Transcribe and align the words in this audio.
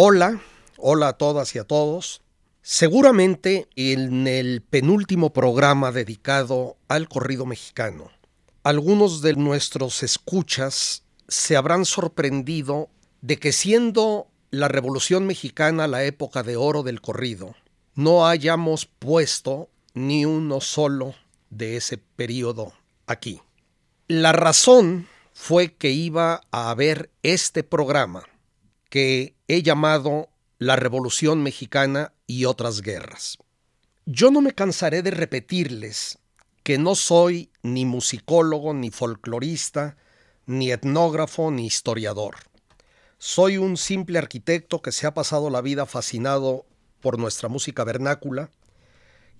Hola, 0.00 0.40
hola 0.76 1.08
a 1.08 1.12
todas 1.14 1.56
y 1.56 1.58
a 1.58 1.64
todos. 1.64 2.22
Seguramente 2.62 3.66
en 3.74 4.28
el 4.28 4.62
penúltimo 4.62 5.32
programa 5.32 5.90
dedicado 5.90 6.76
al 6.86 7.08
corrido 7.08 7.46
mexicano, 7.46 8.12
algunos 8.62 9.22
de 9.22 9.34
nuestros 9.34 10.04
escuchas 10.04 11.02
se 11.26 11.56
habrán 11.56 11.84
sorprendido 11.84 12.90
de 13.22 13.40
que 13.40 13.50
siendo 13.50 14.28
la 14.52 14.68
Revolución 14.68 15.26
Mexicana 15.26 15.88
la 15.88 16.04
época 16.04 16.44
de 16.44 16.54
oro 16.54 16.84
del 16.84 17.00
corrido, 17.00 17.56
no 17.96 18.28
hayamos 18.28 18.86
puesto 18.86 19.68
ni 19.94 20.24
uno 20.24 20.60
solo 20.60 21.16
de 21.50 21.76
ese 21.76 21.98
periodo 21.98 22.72
aquí. 23.08 23.40
La 24.06 24.30
razón 24.30 25.08
fue 25.34 25.74
que 25.74 25.90
iba 25.90 26.42
a 26.52 26.70
haber 26.70 27.10
este 27.24 27.64
programa 27.64 28.22
que 28.88 29.34
he 29.48 29.62
llamado 29.62 30.28
La 30.58 30.76
Revolución 30.76 31.42
Mexicana 31.42 32.12
y 32.26 32.44
otras 32.44 32.80
guerras. 32.82 33.38
Yo 34.06 34.30
no 34.30 34.40
me 34.40 34.52
cansaré 34.52 35.02
de 35.02 35.10
repetirles 35.10 36.18
que 36.62 36.78
no 36.78 36.94
soy 36.94 37.50
ni 37.62 37.84
musicólogo, 37.84 38.74
ni 38.74 38.90
folclorista, 38.90 39.96
ni 40.46 40.70
etnógrafo, 40.70 41.50
ni 41.50 41.66
historiador. 41.66 42.36
Soy 43.18 43.58
un 43.58 43.76
simple 43.76 44.18
arquitecto 44.18 44.80
que 44.80 44.92
se 44.92 45.06
ha 45.06 45.14
pasado 45.14 45.50
la 45.50 45.60
vida 45.60 45.86
fascinado 45.86 46.66
por 47.00 47.18
nuestra 47.18 47.48
música 47.48 47.84
vernácula 47.84 48.50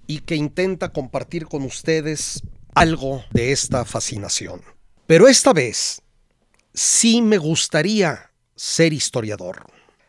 y 0.06 0.20
que 0.20 0.36
intenta 0.36 0.92
compartir 0.92 1.46
con 1.46 1.62
ustedes 1.62 2.42
algo 2.74 3.22
de 3.30 3.52
esta 3.52 3.84
fascinación. 3.84 4.62
Pero 5.06 5.28
esta 5.28 5.52
vez 5.52 6.02
sí 6.74 7.22
me 7.22 7.38
gustaría 7.38 8.27
ser 8.58 8.92
historiador. 8.92 9.66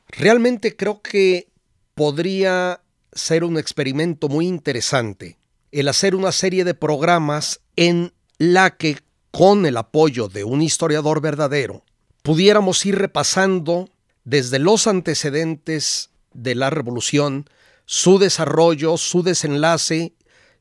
Realmente 0.09 0.75
creo 0.75 1.01
que 1.01 1.47
podría 1.93 2.81
ser 3.13 3.43
un 3.43 3.57
experimento 3.57 4.27
muy 4.27 4.47
interesante 4.47 5.37
el 5.71 5.87
hacer 5.87 6.15
una 6.15 6.31
serie 6.31 6.63
de 6.63 6.73
programas 6.73 7.61
en 7.75 8.13
la 8.37 8.75
que, 8.77 8.97
con 9.31 9.65
el 9.65 9.77
apoyo 9.77 10.27
de 10.27 10.43
un 10.43 10.61
historiador 10.61 11.21
verdadero, 11.21 11.83
pudiéramos 12.23 12.85
ir 12.85 12.97
repasando 12.97 13.89
desde 14.23 14.59
los 14.59 14.87
antecedentes 14.87 16.09
de 16.33 16.55
la 16.55 16.69
revolución, 16.69 17.47
su 17.85 18.17
desarrollo, 18.17 18.97
su 18.97 19.23
desenlace 19.23 20.15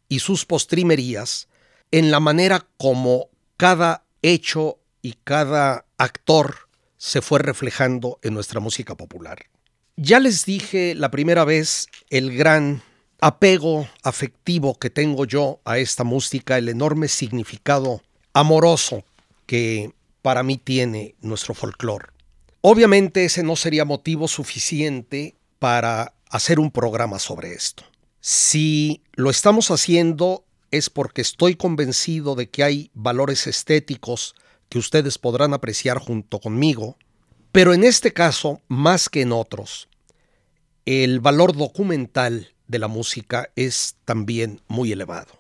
y 0.09 0.19
sus 0.19 0.45
postrimerías, 0.45 1.49
en 1.91 2.11
la 2.11 2.21
manera 2.21 2.67
como 2.77 3.31
cada 3.57 4.05
hecho 4.21 4.79
y 5.01 5.15
cada 5.25 5.87
actor 5.97 6.68
se 6.99 7.23
fue 7.23 7.39
reflejando 7.39 8.19
en 8.23 8.35
nuestra 8.35 8.61
música 8.61 8.97
popular. 8.97 9.47
Ya 9.97 10.21
les 10.21 10.45
dije 10.45 10.95
la 10.95 11.11
primera 11.11 11.45
vez 11.45 11.89
el 12.11 12.37
gran 12.37 12.83
apego 13.21 13.89
afectivo 14.03 14.79
que 14.79 14.91
tengo 14.91 15.25
yo 15.25 15.61
a 15.65 15.79
esta 15.79 16.05
música, 16.05 16.59
el 16.59 16.69
enorme 16.69 17.09
significado 17.09 18.03
amoroso 18.33 19.05
que 19.47 19.93
para 20.23 20.43
mí 20.43 20.59
tiene 20.59 21.15
nuestro 21.21 21.55
folclore. 21.55 22.07
Obviamente 22.61 23.25
ese 23.25 23.43
no 23.43 23.57
sería 23.57 23.85
motivo 23.85 24.29
suficiente 24.29 25.37
para 25.59 26.15
hacer 26.29 26.61
un 26.61 26.71
programa 26.71 27.19
sobre 27.19 27.55
esto. 27.55 27.85
Si 28.21 29.03
lo 29.15 29.31
estamos 29.31 29.71
haciendo 29.71 30.45
es 30.71 30.91
porque 30.91 31.23
estoy 31.23 31.55
convencido 31.55 32.35
de 32.35 32.51
que 32.51 32.63
hay 32.63 32.91
valores 32.95 33.47
estéticos 33.47 34.35
que 34.69 34.79
ustedes 34.79 35.19
podrán 35.19 35.55
apreciar 35.55 35.99
junto 35.99 36.41
conmigo, 36.41 36.97
pero 37.53 37.73
en 37.73 37.85
este 37.85 38.13
caso, 38.13 38.61
más 38.69 39.09
que 39.09 39.23
en 39.23 39.33
otros, 39.33 39.89
el 40.85 41.21
valor 41.21 41.57
documental 41.57 42.55
de 42.67 42.79
la 42.79 42.89
música 42.89 43.51
es 43.57 43.97
también 44.05 44.61
muy 44.69 44.93
elevado. 44.93 45.33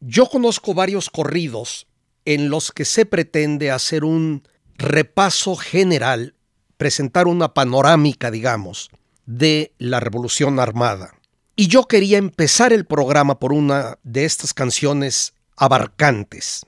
Yo 0.00 0.26
conozco 0.26 0.72
varios 0.72 1.10
corridos 1.10 1.86
en 2.24 2.48
los 2.48 2.72
que 2.72 2.84
se 2.84 3.06
pretende 3.06 3.70
hacer 3.70 4.04
un 4.04 4.46
repaso 4.76 5.56
general, 5.56 6.34
presentar 6.76 7.26
una 7.26 7.52
panorámica, 7.52 8.30
digamos, 8.30 8.90
de 9.26 9.74
la 9.78 10.00
Revolución 10.00 10.58
Armada. 10.58 11.14
Y 11.54 11.66
yo 11.66 11.84
quería 11.84 12.18
empezar 12.18 12.72
el 12.72 12.86
programa 12.86 13.38
por 13.38 13.52
una 13.52 13.98
de 14.02 14.24
estas 14.24 14.54
canciones 14.54 15.34
abarcantes. 15.56 16.64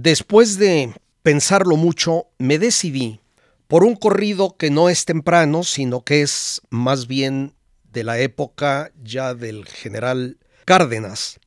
Después 0.00 0.58
de 0.58 0.94
pensarlo 1.24 1.74
mucho, 1.74 2.28
me 2.38 2.60
decidí 2.60 3.18
por 3.66 3.82
un 3.82 3.96
corrido 3.96 4.56
que 4.56 4.70
no 4.70 4.88
es 4.88 5.04
temprano, 5.04 5.64
sino 5.64 6.04
que 6.04 6.22
es 6.22 6.62
más 6.70 7.08
bien 7.08 7.56
de 7.90 8.04
la 8.04 8.20
época 8.20 8.92
ya 9.02 9.34
del 9.34 9.66
general 9.66 10.38
Cárdenas, 10.64 11.40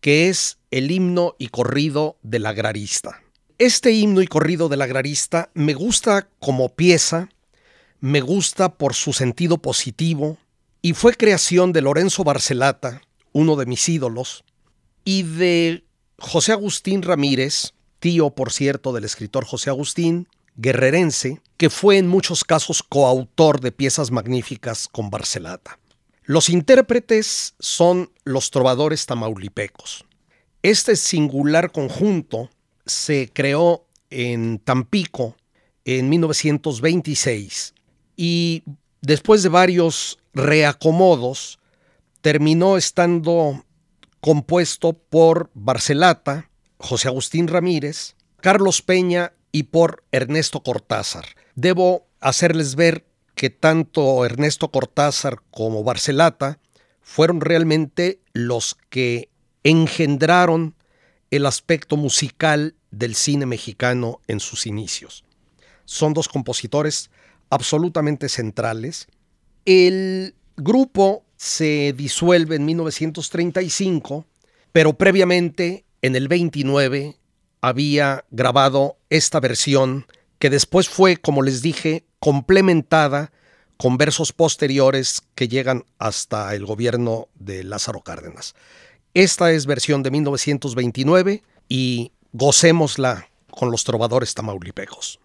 que 0.00 0.30
es 0.30 0.56
el 0.70 0.90
himno 0.90 1.34
y 1.38 1.48
corrido 1.48 2.16
del 2.22 2.46
agrarista. 2.46 3.22
Este 3.58 3.92
himno 3.92 4.22
y 4.22 4.26
corrido 4.26 4.70
del 4.70 4.80
agrarista 4.80 5.50
me 5.52 5.74
gusta 5.74 6.30
como 6.38 6.70
pieza, 6.70 7.28
me 8.00 8.22
gusta 8.22 8.70
por 8.78 8.94
su 8.94 9.12
sentido 9.12 9.58
positivo, 9.58 10.38
y 10.80 10.94
fue 10.94 11.12
creación 11.12 11.74
de 11.74 11.82
Lorenzo 11.82 12.24
Barcelata, 12.24 13.02
uno 13.32 13.54
de 13.56 13.66
mis 13.66 13.86
ídolos, 13.86 14.44
y 15.04 15.24
de 15.24 15.84
José 16.18 16.52
Agustín 16.52 17.02
Ramírez, 17.02 17.74
tío, 17.98 18.30
por 18.30 18.52
cierto, 18.52 18.92
del 18.92 19.04
escritor 19.04 19.44
José 19.44 19.70
Agustín, 19.70 20.28
guerrerense, 20.56 21.40
que 21.56 21.70
fue 21.70 21.98
en 21.98 22.08
muchos 22.08 22.44
casos 22.44 22.82
coautor 22.82 23.60
de 23.60 23.72
piezas 23.72 24.10
magníficas 24.10 24.88
con 24.88 25.10
Barcelata. 25.10 25.78
Los 26.24 26.50
intérpretes 26.50 27.54
son 27.58 28.10
los 28.24 28.50
trovadores 28.50 29.06
tamaulipecos. 29.06 30.04
Este 30.62 30.96
singular 30.96 31.72
conjunto 31.72 32.50
se 32.84 33.30
creó 33.32 33.86
en 34.10 34.58
Tampico 34.58 35.36
en 35.84 36.08
1926 36.08 37.74
y 38.16 38.62
después 39.00 39.42
de 39.42 39.48
varios 39.48 40.18
reacomodos 40.34 41.58
terminó 42.20 42.76
estando 42.76 43.64
compuesto 44.20 44.92
por 44.92 45.50
Barcelata, 45.54 46.47
José 46.78 47.08
Agustín 47.08 47.48
Ramírez, 47.48 48.16
Carlos 48.40 48.82
Peña 48.82 49.32
y 49.52 49.64
por 49.64 50.04
Ernesto 50.12 50.62
Cortázar. 50.62 51.26
Debo 51.54 52.06
hacerles 52.20 52.74
ver 52.74 53.04
que 53.34 53.50
tanto 53.50 54.24
Ernesto 54.24 54.70
Cortázar 54.70 55.40
como 55.50 55.84
Barcelata 55.84 56.58
fueron 57.00 57.40
realmente 57.40 58.20
los 58.32 58.76
que 58.90 59.30
engendraron 59.64 60.74
el 61.30 61.46
aspecto 61.46 61.96
musical 61.96 62.74
del 62.90 63.14
cine 63.14 63.46
mexicano 63.46 64.20
en 64.28 64.40
sus 64.40 64.66
inicios. 64.66 65.24
Son 65.84 66.14
dos 66.14 66.28
compositores 66.28 67.10
absolutamente 67.50 68.28
centrales. 68.28 69.08
El 69.64 70.34
grupo 70.56 71.24
se 71.36 71.94
disuelve 71.96 72.56
en 72.56 72.64
1935, 72.66 74.26
pero 74.72 74.94
previamente 74.94 75.84
en 76.02 76.16
el 76.16 76.28
29 76.28 77.16
había 77.60 78.24
grabado 78.30 78.96
esta 79.10 79.40
versión 79.40 80.06
que 80.38 80.50
después 80.50 80.88
fue, 80.88 81.16
como 81.16 81.42
les 81.42 81.62
dije, 81.62 82.04
complementada 82.20 83.32
con 83.76 83.96
versos 83.96 84.32
posteriores 84.32 85.22
que 85.34 85.48
llegan 85.48 85.84
hasta 85.98 86.54
el 86.54 86.66
gobierno 86.66 87.28
de 87.34 87.64
Lázaro 87.64 88.00
Cárdenas. 88.00 88.54
Esta 89.14 89.50
es 89.52 89.66
versión 89.66 90.02
de 90.02 90.10
1929 90.10 91.42
y 91.68 92.12
gocémosla 92.32 93.28
con 93.50 93.70
los 93.70 93.84
trovadores 93.84 94.34
tamaulipecos. 94.34 95.20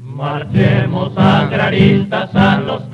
Marchemos 0.00 1.12
agraristas 1.16 2.30
a 2.34 2.60
los 2.60 2.90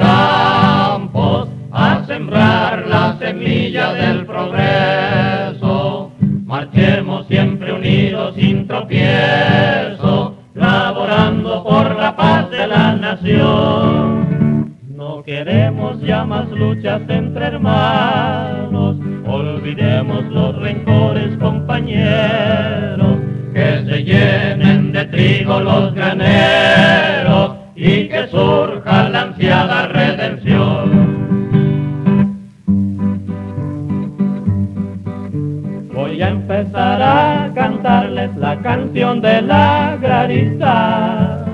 a 1.71 2.05
sembrar 2.07 2.87
la 2.87 3.17
semilla 3.19 3.93
del 3.93 4.27
progreso. 4.27 6.11
Marchemos 6.45 7.27
siempre 7.27 7.73
unidos 7.73 8.35
sin 8.37 8.67
tropiezo, 8.67 10.37
laborando 10.55 11.63
por 11.63 11.95
la 11.97 12.17
paz 12.17 12.51
de 12.51 12.67
la 12.67 12.97
nación. 12.97 14.75
No 14.89 15.23
queremos 15.23 16.01
ya 16.01 16.25
más 16.25 16.49
luchas 16.51 17.03
entre 17.09 17.47
hermanos, 17.47 18.97
olvidemos 19.27 20.25
los 20.27 20.57
rencores 20.57 21.37
compañeros, 21.39 23.19
que 23.55 23.85
se 23.87 24.05
llenen 24.05 24.93
de 24.93 25.05
trigo 25.07 25.61
los 25.61 25.95
graneros 25.95 27.58
y 27.81 28.09
que 28.09 28.27
surja 28.27 29.09
la 29.09 29.23
ansiada 29.23 29.87
redención. 29.87 31.17
Voy 35.95 36.21
a 36.21 36.31
empezar 36.31 37.01
a 37.01 37.53
cantarles 37.55 38.35
la 38.37 38.57
canción 38.63 39.21
de 39.21 39.43
la 39.43 39.93
agrarista. 39.93 41.45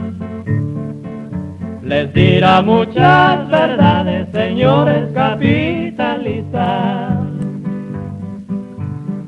Les 1.83 2.11
dirá 2.15 2.63
muchas 2.63 3.47
verdades, 3.51 4.27
señores 4.33 5.13
capitalistas. 5.13 7.19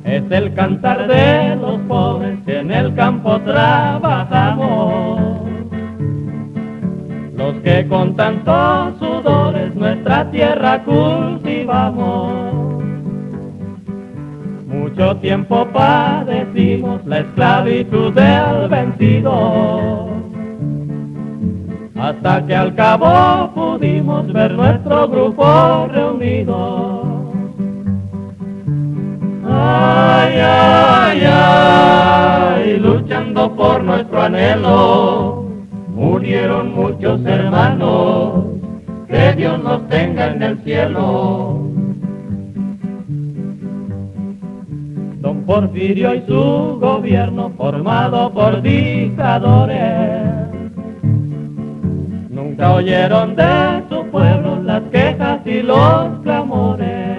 Es 0.04 0.22
el 0.31 0.54
cantar 0.54 1.08
de 1.08 1.56
los 1.56 1.78
pobres 1.81 2.38
que 2.46 2.60
en 2.60 2.70
el 2.70 2.94
campo 2.94 3.38
trabajamos. 3.43 5.25
Los 7.46 7.62
que 7.62 7.87
con 7.87 8.16
tantos 8.16 8.98
sudores 8.98 9.72
nuestra 9.76 10.28
tierra 10.32 10.82
cultivamos. 10.82 12.52
Mucho 14.66 15.16
tiempo 15.19 15.64
padecimos 15.72 17.06
la 17.06 17.20
esclavitud 17.20 18.12
del 18.14 18.69
vencido, 18.69 20.08
hasta 21.96 22.44
que 22.46 22.56
al 22.56 22.75
cabo 22.75 23.52
pudimos 23.54 24.32
ver 24.32 24.52
nuestro 24.52 25.06
grupo 25.06 25.87
reunido. 25.93 27.04
Ay, 29.48 30.40
ay, 30.40 31.22
ay, 31.32 32.78
luchando 32.81 33.54
por 33.54 33.84
nuestro 33.84 34.20
anhelo, 34.20 35.45
murieron 36.06 36.73
muchos 36.73 37.25
hermanos, 37.26 38.44
que 39.08 39.32
Dios 39.37 39.62
nos 39.62 39.88
tenga 39.88 40.29
en 40.32 40.43
el 40.43 40.58
cielo. 40.62 41.62
Don 45.20 45.43
Porfirio 45.44 46.14
y 46.14 46.23
su 46.26 46.79
gobierno 46.81 47.50
formado 47.56 48.32
por 48.32 48.62
dictadores. 48.62 50.23
Nunca 52.31 52.75
oyeron 52.75 53.35
de 53.35 53.82
su 53.91 54.06
pueblo 54.06 54.62
las 54.62 54.82
quejas 54.93 55.41
y 55.44 55.62
los 55.62 56.20
clamores. 56.23 57.19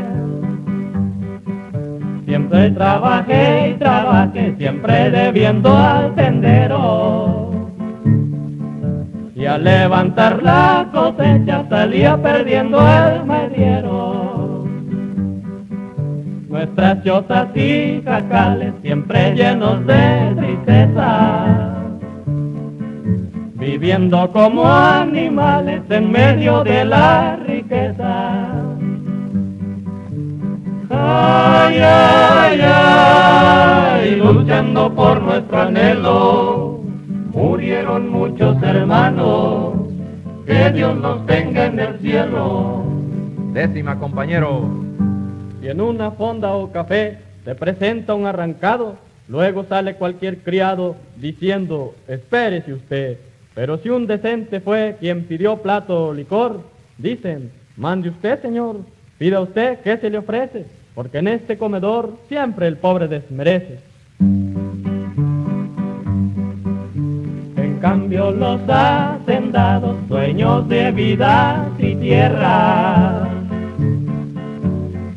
Siempre 2.26 2.72
trabajé 2.72 3.70
y 3.72 3.74
trabajé, 3.74 4.56
siempre 4.58 5.10
debiendo 5.12 5.76
al 5.76 6.16
tendero. 6.16 7.57
Al 9.48 9.64
levantar 9.64 10.44
la 10.44 10.88
cosecha 10.92 11.64
salía 11.70 12.22
perdiendo 12.22 12.80
el 12.80 13.24
mediero. 13.26 14.66
Nuestras 16.50 17.02
chozas 17.04 17.48
y 17.56 18.02
jacales 18.04 18.74
siempre 18.82 19.34
llenos 19.36 19.86
de 19.88 20.34
tristeza, 20.36 21.76
viviendo 23.56 24.30
como 24.34 24.68
animales 24.68 25.82
en 25.90 26.12
medio 26.12 26.64
de 26.66 26.84
la 26.84 27.38
riqueza. 27.38 28.52
Ay, 30.90 31.80
ay, 31.80 32.62
ay, 32.64 34.16
luchando 34.18 34.94
por 34.94 35.22
nuestro 35.22 35.62
anhelo, 35.62 36.67
murieron 37.48 38.10
muchos 38.10 38.62
hermanos, 38.62 39.74
que 40.46 40.70
Dios 40.72 40.98
los 40.98 41.26
tenga 41.26 41.68
en 41.68 41.80
el 41.80 41.98
cielo. 42.00 42.84
Décima, 43.54 43.98
compañero. 43.98 44.70
Y 45.62 45.70
en 45.70 45.80
una 45.80 46.12
fonda 46.12 46.54
o 46.54 46.70
café 46.74 47.20
se 47.46 47.56
presenta 47.56 48.16
un 48.16 48.26
arrancado, 48.26 48.98
luego 49.30 49.64
sale 49.64 49.96
cualquier 49.96 50.40
criado 50.40 50.98
diciendo, 51.16 51.96
espérese 52.10 52.74
usted. 52.74 53.18
Pero 53.56 53.78
si 53.78 53.90
un 53.90 54.08
decente 54.08 54.60
fue 54.60 54.98
quien 55.00 55.24
pidió 55.24 55.58
plato 55.62 56.08
o 56.08 56.14
licor, 56.14 56.60
dicen, 56.98 57.50
mande 57.78 58.10
usted, 58.10 58.42
señor, 58.42 58.82
pida 59.18 59.40
usted 59.40 59.80
qué 59.86 59.96
se 59.98 60.10
le 60.10 60.18
ofrece, 60.18 60.66
porque 60.94 61.20
en 61.20 61.30
este 61.30 61.58
comedor 61.58 62.18
siempre 62.28 62.68
el 62.68 62.76
pobre 62.76 63.08
desmerece. 63.08 63.87
Cambio 68.08 68.32
los 68.32 68.62
hacendados, 68.70 70.08
dueños 70.08 70.66
de 70.70 70.92
vida 70.94 71.70
y 71.78 71.94
tierra, 71.96 73.28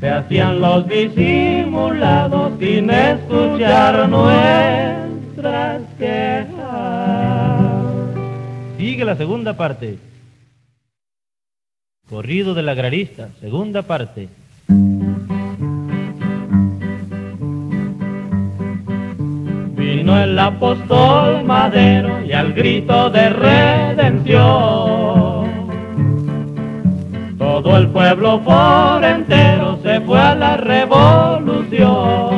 se 0.00 0.08
hacían 0.08 0.60
los 0.60 0.88
disimulados 0.88 2.52
sin 2.58 2.90
escuchar 2.90 4.08
nuestras 4.08 5.82
quejas. 6.00 6.48
Sigue 8.76 9.04
la 9.04 9.14
segunda 9.14 9.56
parte. 9.56 9.98
Corrido 12.08 12.54
del 12.54 12.68
agrarista, 12.70 13.28
segunda 13.40 13.82
parte. 13.82 14.28
El 20.16 20.38
apóstol 20.38 21.44
Madero 21.44 22.22
y 22.24 22.32
al 22.32 22.52
grito 22.52 23.10
de 23.10 23.30
redención. 23.30 24.40
Todo 27.38 27.76
el 27.76 27.88
pueblo 27.88 28.40
por 28.40 29.04
entero 29.04 29.78
se 29.82 30.00
fue 30.00 30.20
a 30.20 30.34
la 30.34 30.56
revolución. 30.56 32.30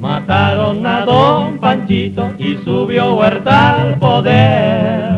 Mataron 0.00 0.86
a 0.86 1.04
don 1.04 1.58
Panchito 1.58 2.30
y 2.38 2.56
subió 2.64 3.14
Huerta 3.14 3.82
al 3.82 3.94
poder. 3.98 5.10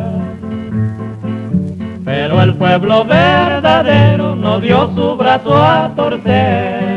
Pero 2.04 2.42
el 2.42 2.54
pueblo 2.54 3.04
verdadero 3.04 4.34
no 4.36 4.60
dio 4.60 4.90
su 4.94 5.16
brazo 5.16 5.56
a 5.56 5.92
torcer. 5.94 6.89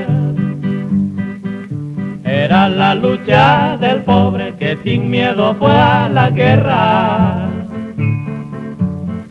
La 2.53 2.93
lucha 2.93 3.77
del 3.77 4.03
pobre 4.03 4.53
que 4.59 4.77
sin 4.83 5.09
miedo 5.09 5.55
fue 5.55 5.71
a 5.71 6.07
la 6.07 6.29
guerra 6.29 7.47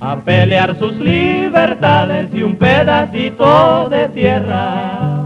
a 0.00 0.16
pelear 0.24 0.76
sus 0.76 0.92
libertades 0.96 2.34
y 2.34 2.42
un 2.42 2.56
pedacito 2.56 3.88
de 3.90 4.08
tierra. 4.08 5.22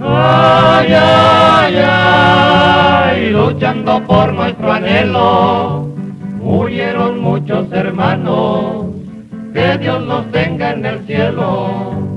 Ay, 0.00 0.92
ay, 0.94 1.74
ay, 1.84 3.30
luchando 3.30 4.00
por 4.06 4.32
nuestro 4.32 4.72
anhelo, 4.72 5.88
murieron 6.40 7.20
muchos 7.20 7.66
hermanos, 7.72 8.86
que 9.52 9.76
Dios 9.78 10.00
los 10.04 10.30
tenga 10.30 10.70
en 10.70 10.86
el 10.86 11.04
cielo. 11.06 12.09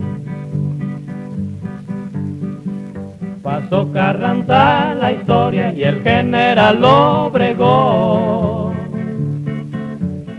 Pasó 3.54 3.92
Carranza 3.94 4.96
la 4.96 5.12
historia 5.12 5.72
y 5.74 5.84
el 5.84 6.02
general 6.02 6.84
Obregón 6.84 8.74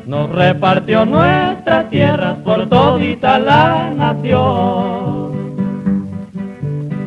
nos 0.05 0.29
repartió 0.33 1.07
nuestras 1.07 1.89
tierras 1.91 2.39
por 2.39 2.69
todita 2.69 3.39
la 3.39 3.93
nación. 3.95 5.31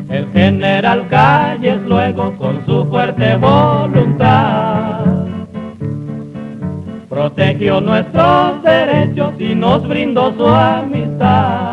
El 0.08 0.32
general 0.32 1.08
Calles 1.08 1.82
luego 1.82 2.34
con 2.38 2.64
su 2.64 2.86
fuerte 2.86 3.36
voluntad 3.36 5.04
protegió 7.10 7.82
nuestros 7.82 8.62
derechos 8.62 9.34
y 9.38 9.54
nos 9.54 9.86
brindó 9.86 10.32
su 10.38 10.46
amistad. 10.46 11.67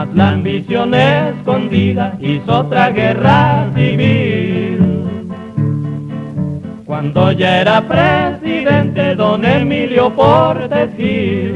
Mas 0.00 0.14
la 0.14 0.30
ambición 0.30 0.94
escondida 0.94 2.16
hizo 2.20 2.60
otra 2.60 2.88
guerra 2.88 3.66
civil. 3.74 5.04
Cuando 6.86 7.32
ya 7.32 7.60
era 7.60 7.86
presidente 7.86 9.14
don 9.14 9.44
Emilio 9.44 10.08
Portes 10.08 10.88
Gil. 10.96 11.54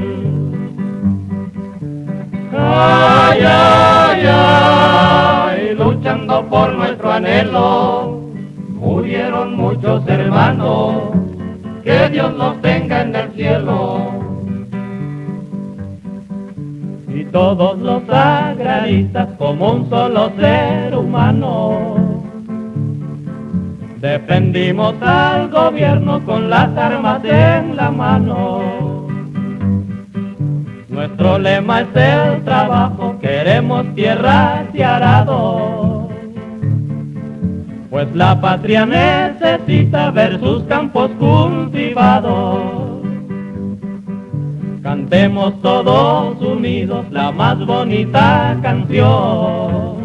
Ay, 2.53 3.41
ay, 3.47 4.27
ay, 4.29 5.75
luchando 5.77 6.45
por 6.45 6.75
nuestro 6.75 7.13
anhelo, 7.13 8.21
murieron 8.75 9.57
muchos 9.57 10.07
hermanos, 10.07 11.15
que 11.83 12.11
Dios 12.11 12.31
los 12.35 12.61
tenga 12.61 13.01
en 13.01 13.17
el 13.17 13.33
cielo. 13.33 14.24
Todos 17.35 17.77
los 17.81 18.09
agraristas 18.09 19.27
como 19.39 19.73
un 19.73 19.91
solo 19.91 20.31
ser 20.39 20.95
humano, 20.95 21.97
defendimos 24.01 24.95
al 25.03 25.51
gobierno 25.51 26.25
con 26.25 26.49
las 26.49 26.69
armas 26.77 27.25
en 27.25 27.75
la 27.75 27.91
mano. 27.91 29.09
Nuestro 30.89 31.41
lema 31.41 31.81
es 31.81 31.89
el 31.97 32.45
trabajo, 32.45 33.19
queremos 33.21 33.85
tierras 33.97 34.67
y 34.73 34.83
arados. 34.83 36.09
Pues 37.91 38.15
la 38.15 38.41
patria 38.41 38.87
necesita 38.87 40.13
ver 40.13 40.39
sus 40.39 40.63
campos 40.65 41.11
cultivados. 41.19 42.84
Cantemos 44.85 45.63
todos 45.63 46.39
unidos 46.43 47.07
la 47.11 47.33
más 47.33 47.59
bonita 47.65 48.55
canción. 48.61 49.97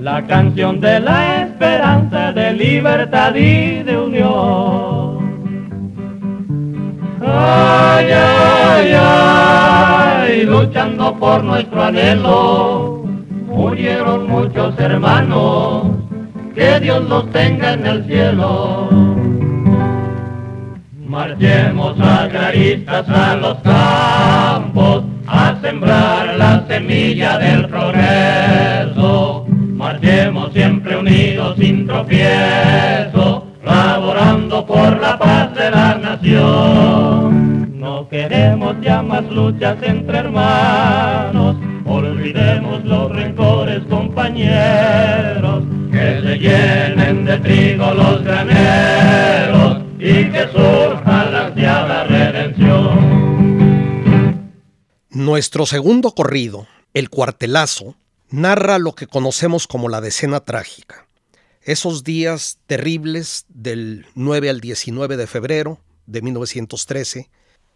La 0.00 0.26
canción 0.26 0.80
de 0.80 0.98
la 0.98 1.42
esperanza, 1.44 2.32
de 2.32 2.52
libertad 2.54 3.32
y 3.36 3.84
de 3.84 3.96
unión. 3.96 5.18
Ay, 7.24 8.06
ay, 8.10 8.92
ay, 8.98 10.42
luchando 10.42 11.14
por 11.14 11.44
nuestro 11.44 11.84
anhelo, 11.84 13.04
murieron 13.46 14.28
muchos 14.28 14.76
hermanos, 14.80 15.84
que 16.52 16.80
Dios 16.80 17.08
los 17.08 17.30
tenga 17.30 17.74
en 17.74 17.86
el 17.86 18.04
cielo. 18.06 19.13
Marchemos 21.14 21.98
agraristas 22.00 23.08
a 23.08 23.36
los 23.36 23.58
campos, 23.58 25.04
a 25.28 25.54
sembrar 25.62 26.36
la 26.36 26.66
semilla 26.66 27.38
del 27.38 27.68
progreso. 27.68 29.46
Marchemos 29.48 30.52
siempre 30.52 30.96
unidos 30.96 31.54
sin 31.56 31.86
tropiezo, 31.86 33.46
laborando 33.64 34.66
por 34.66 35.00
la 35.00 35.16
paz 35.16 35.54
de 35.54 35.70
la 35.70 35.94
nación. 35.94 37.78
No 37.78 38.08
queremos 38.08 38.74
ya 38.82 39.00
más 39.00 39.22
luchas 39.30 39.76
entre 39.82 40.18
hermanos, 40.18 41.54
olvidemos 41.86 42.84
los 42.84 43.12
rencores 43.12 43.84
compañeros, 43.88 45.62
que 45.92 46.20
se 46.22 46.38
llenen 46.40 47.24
de 47.24 47.38
trigo 47.38 47.94
los 47.94 48.24
graneros 48.24 49.53
y 50.04 50.30
que 50.30 50.48
surja 50.52 51.30
la 51.30 51.46
ansiada 51.46 52.04
redención. 52.04 53.24
Nuestro 55.10 55.64
segundo 55.64 56.14
corrido, 56.14 56.66
El 56.92 57.08
Cuartelazo, 57.08 57.96
narra 58.28 58.78
lo 58.78 58.94
que 58.94 59.06
conocemos 59.06 59.66
como 59.66 59.88
la 59.88 60.00
decena 60.00 60.40
trágica 60.40 61.04
esos 61.64 62.04
días 62.04 62.58
terribles 62.66 63.46
del 63.48 64.06
9 64.14 64.50
al 64.50 64.60
19 64.60 65.16
de 65.16 65.26
febrero 65.26 65.80
de 66.06 66.20
1913, 66.22 67.30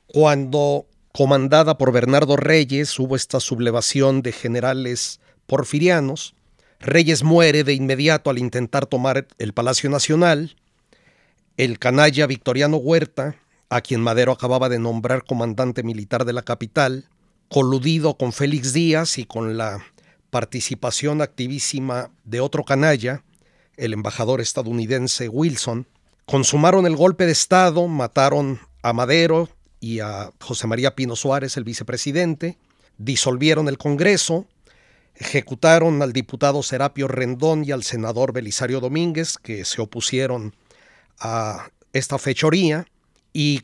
cuando, 0.06 0.86
comandada 1.12 1.78
por 1.78 1.92
Bernardo 1.92 2.36
Reyes, 2.36 2.98
hubo 2.98 3.16
esta 3.16 3.40
sublevación 3.40 4.22
de 4.22 4.32
generales 4.32 5.20
porfirianos. 5.46 6.34
Reyes 6.80 7.22
muere 7.22 7.64
de 7.64 7.72
inmediato 7.72 8.30
al 8.30 8.38
intentar 8.38 8.86
tomar 8.86 9.26
el 9.38 9.54
Palacio 9.54 9.88
Nacional. 9.88 10.56
El 11.58 11.80
canalla 11.80 12.28
Victoriano 12.28 12.76
Huerta, 12.76 13.34
a 13.68 13.80
quien 13.80 14.00
Madero 14.00 14.30
acababa 14.30 14.68
de 14.68 14.78
nombrar 14.78 15.24
comandante 15.24 15.82
militar 15.82 16.24
de 16.24 16.32
la 16.32 16.42
capital, 16.42 17.06
coludido 17.48 18.16
con 18.16 18.32
Félix 18.32 18.72
Díaz 18.72 19.18
y 19.18 19.24
con 19.24 19.58
la 19.58 19.84
participación 20.30 21.20
activísima 21.20 22.12
de 22.22 22.38
otro 22.38 22.64
canalla, 22.64 23.24
el 23.76 23.92
embajador 23.92 24.40
estadounidense 24.40 25.28
Wilson, 25.28 25.88
consumaron 26.26 26.86
el 26.86 26.94
golpe 26.94 27.26
de 27.26 27.32
Estado, 27.32 27.88
mataron 27.88 28.60
a 28.82 28.92
Madero 28.92 29.48
y 29.80 29.98
a 29.98 30.30
José 30.40 30.68
María 30.68 30.94
Pino 30.94 31.16
Suárez, 31.16 31.56
el 31.56 31.64
vicepresidente, 31.64 32.56
disolvieron 32.98 33.66
el 33.66 33.78
Congreso, 33.78 34.46
ejecutaron 35.16 36.02
al 36.02 36.12
diputado 36.12 36.62
Serapio 36.62 37.08
Rendón 37.08 37.64
y 37.64 37.72
al 37.72 37.82
senador 37.82 38.32
Belisario 38.32 38.78
Domínguez, 38.78 39.38
que 39.38 39.64
se 39.64 39.82
opusieron 39.82 40.54
a 41.20 41.70
esta 41.92 42.18
fechoría, 42.18 42.86
y 43.32 43.62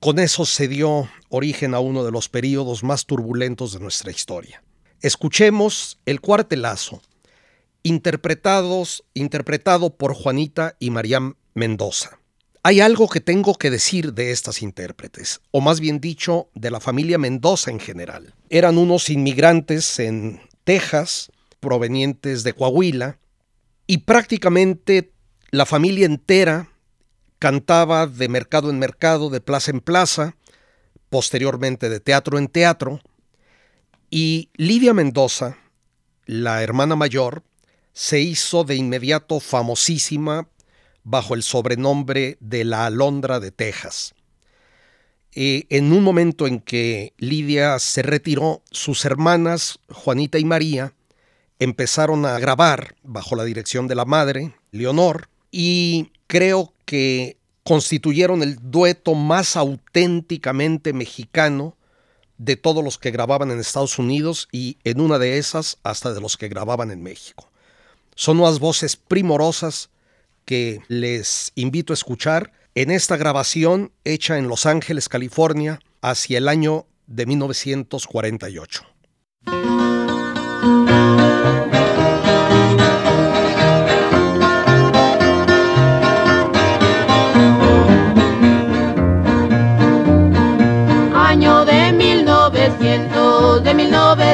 con 0.00 0.18
eso 0.18 0.44
se 0.44 0.68
dio 0.68 1.08
origen 1.28 1.74
a 1.74 1.80
uno 1.80 2.04
de 2.04 2.12
los 2.12 2.28
periodos 2.28 2.82
más 2.82 3.06
turbulentos 3.06 3.72
de 3.72 3.80
nuestra 3.80 4.10
historia. 4.10 4.62
Escuchemos 5.00 5.98
el 6.06 6.20
cuartelazo 6.20 7.00
interpretados, 7.84 9.04
interpretado 9.14 9.96
por 9.96 10.14
Juanita 10.14 10.74
y 10.80 10.90
Mariam 10.90 11.34
Mendoza. 11.54 12.18
Hay 12.62 12.80
algo 12.80 13.08
que 13.08 13.20
tengo 13.20 13.54
que 13.54 13.70
decir 13.70 14.14
de 14.14 14.32
estas 14.32 14.62
intérpretes, 14.62 15.42
o 15.50 15.60
más 15.60 15.80
bien 15.80 16.00
dicho, 16.00 16.48
de 16.54 16.70
la 16.70 16.80
familia 16.80 17.18
Mendoza 17.18 17.70
en 17.70 17.78
general. 17.78 18.34
Eran 18.48 18.78
unos 18.78 19.10
inmigrantes 19.10 19.98
en 19.98 20.40
Texas, 20.64 21.30
provenientes 21.60 22.42
de 22.42 22.54
Coahuila, 22.54 23.18
y 23.86 23.98
prácticamente 23.98 25.12
la 25.50 25.66
familia 25.66 26.06
entera 26.06 26.70
cantaba 27.44 28.06
de 28.06 28.30
mercado 28.30 28.70
en 28.70 28.78
mercado, 28.78 29.28
de 29.28 29.42
plaza 29.42 29.70
en 29.70 29.80
plaza, 29.80 30.34
posteriormente 31.10 31.90
de 31.90 32.00
teatro 32.00 32.38
en 32.38 32.48
teatro, 32.48 33.02
y 34.08 34.48
Lidia 34.54 34.94
Mendoza, 34.94 35.58
la 36.24 36.62
hermana 36.62 36.96
mayor, 36.96 37.42
se 37.92 38.22
hizo 38.22 38.64
de 38.64 38.76
inmediato 38.76 39.40
famosísima 39.40 40.48
bajo 41.02 41.34
el 41.34 41.42
sobrenombre 41.42 42.38
de 42.40 42.64
la 42.64 42.86
Alondra 42.86 43.40
de 43.40 43.50
Texas. 43.50 44.14
Eh, 45.32 45.66
en 45.68 45.92
un 45.92 46.02
momento 46.02 46.46
en 46.46 46.60
que 46.60 47.12
Lidia 47.18 47.78
se 47.78 48.00
retiró, 48.00 48.62
sus 48.70 49.04
hermanas, 49.04 49.80
Juanita 49.90 50.38
y 50.38 50.46
María, 50.46 50.94
empezaron 51.58 52.24
a 52.24 52.38
grabar 52.38 52.94
bajo 53.02 53.36
la 53.36 53.44
dirección 53.44 53.86
de 53.86 53.96
la 53.96 54.06
madre, 54.06 54.54
Leonor, 54.70 55.28
y 55.56 56.10
creo 56.26 56.72
que 56.84 57.36
constituyeron 57.62 58.42
el 58.42 58.58
dueto 58.60 59.14
más 59.14 59.56
auténticamente 59.56 60.92
mexicano 60.92 61.76
de 62.38 62.56
todos 62.56 62.82
los 62.82 62.98
que 62.98 63.12
grababan 63.12 63.52
en 63.52 63.60
Estados 63.60 64.00
Unidos 64.00 64.48
y 64.50 64.78
en 64.82 65.00
una 65.00 65.20
de 65.20 65.38
esas 65.38 65.78
hasta 65.84 66.12
de 66.12 66.20
los 66.20 66.36
que 66.36 66.48
grababan 66.48 66.90
en 66.90 67.04
México. 67.04 67.48
Son 68.16 68.40
unas 68.40 68.58
voces 68.58 68.96
primorosas 68.96 69.90
que 70.44 70.80
les 70.88 71.52
invito 71.54 71.92
a 71.92 71.94
escuchar 71.94 72.50
en 72.74 72.90
esta 72.90 73.16
grabación 73.16 73.92
hecha 74.02 74.38
en 74.38 74.48
Los 74.48 74.66
Ángeles, 74.66 75.08
California, 75.08 75.78
hacia 76.02 76.38
el 76.38 76.48
año 76.48 76.86
de 77.06 77.26
1948. 77.26 78.93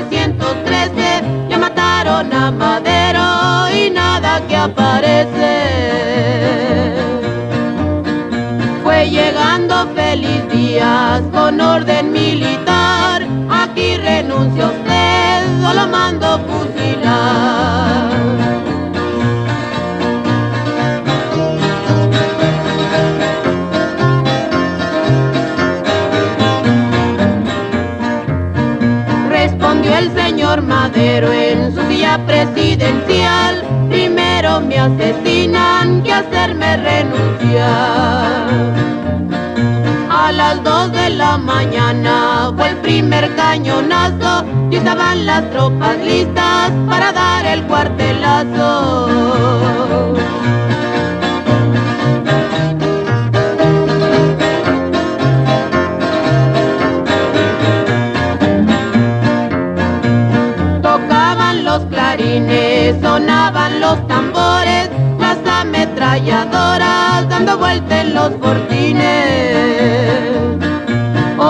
1913, 0.09 1.23
ya 1.49 1.59
mataron 1.59 2.33
a 2.33 2.51
Madero 2.51 3.21
nada 3.93 4.41
que 4.49 4.57
aparece. 4.57 5.53
Fue 8.83 9.11
llegando 9.11 9.75
feliz 9.95 10.49
días 10.51 11.23
con 11.33 11.61
orden 11.61 12.13
militar, 12.13 13.27
aquí 13.51 13.97
renuncia 13.97 14.67
usted 14.67 15.65
o 15.69 15.75
lo 15.75 15.87
mando 15.87 16.39
fusilar. 16.47 16.80
Primero 33.89 34.61
me 34.61 34.79
asesinan 34.79 36.03
que 36.03 36.13
hacerme 36.13 36.77
renunciar. 36.77 38.49
A 40.11 40.33
las 40.33 40.63
dos 40.63 40.93
de 40.93 41.11
la 41.11 41.37
mañana 41.39 42.53
fue 42.57 42.71
el 42.71 42.77
primer 42.77 43.35
cañonazo 43.37 44.45
y 44.71 44.77
estaban 44.77 45.27
las 45.27 45.51
tropas 45.51 45.99
listas 45.99 46.71
para 46.89 47.13
dar 47.13 47.47
el 47.47 47.63
cuartelazo. 47.65 49.09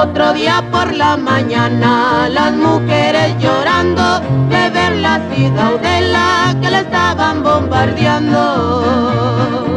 Otro 0.02 0.32
día 0.32 0.64
por 0.70 0.94
la 0.94 1.16
mañana, 1.16 2.28
las 2.30 2.52
mujeres 2.52 3.34
llorando 3.38 4.20
de 4.48 4.70
ver 4.70 4.96
la 4.96 5.20
ciudadela 5.30 6.56
que 6.62 6.70
le 6.70 6.78
estaban 6.78 7.42
bombardeando. 7.42 9.69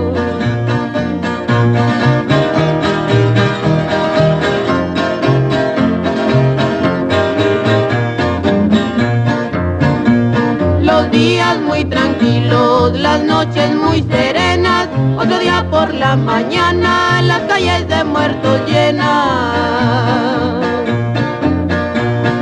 La 16.00 16.16
mañana, 16.16 17.22
las 17.22 17.42
calles 17.42 17.88
de 17.88 18.04
muertos 18.04 18.62
llenas. 18.68 19.08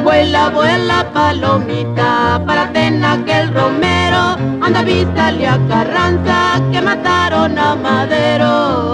Vuela, 0.04 0.50
vuela 0.50 1.12
palomita, 1.14 2.42
para 2.46 2.72
Tena 2.72 3.24
que 3.26 3.40
el 3.42 3.54
romero, 3.54 4.38
anda 4.62 4.82
vístale 4.84 5.48
a 5.48 5.60
Carranza, 5.68 6.62
que 6.72 6.82
mataron 6.82 7.58
a 7.58 7.76
Madero. 7.76 8.91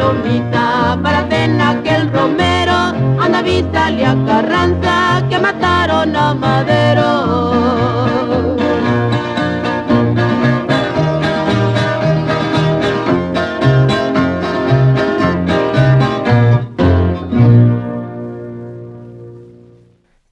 Palomita, 0.00 0.98
para 1.02 1.28
Tena 1.28 1.82
que 1.82 1.90
el 1.90 2.10
romero, 2.10 2.72
anda 3.20 3.42
vístale 3.42 4.04
a 4.06 4.14
Carranza, 4.24 5.26
que 5.28 5.38
mataron 5.38 6.16
a 6.16 6.34
Madero. 6.34 7.10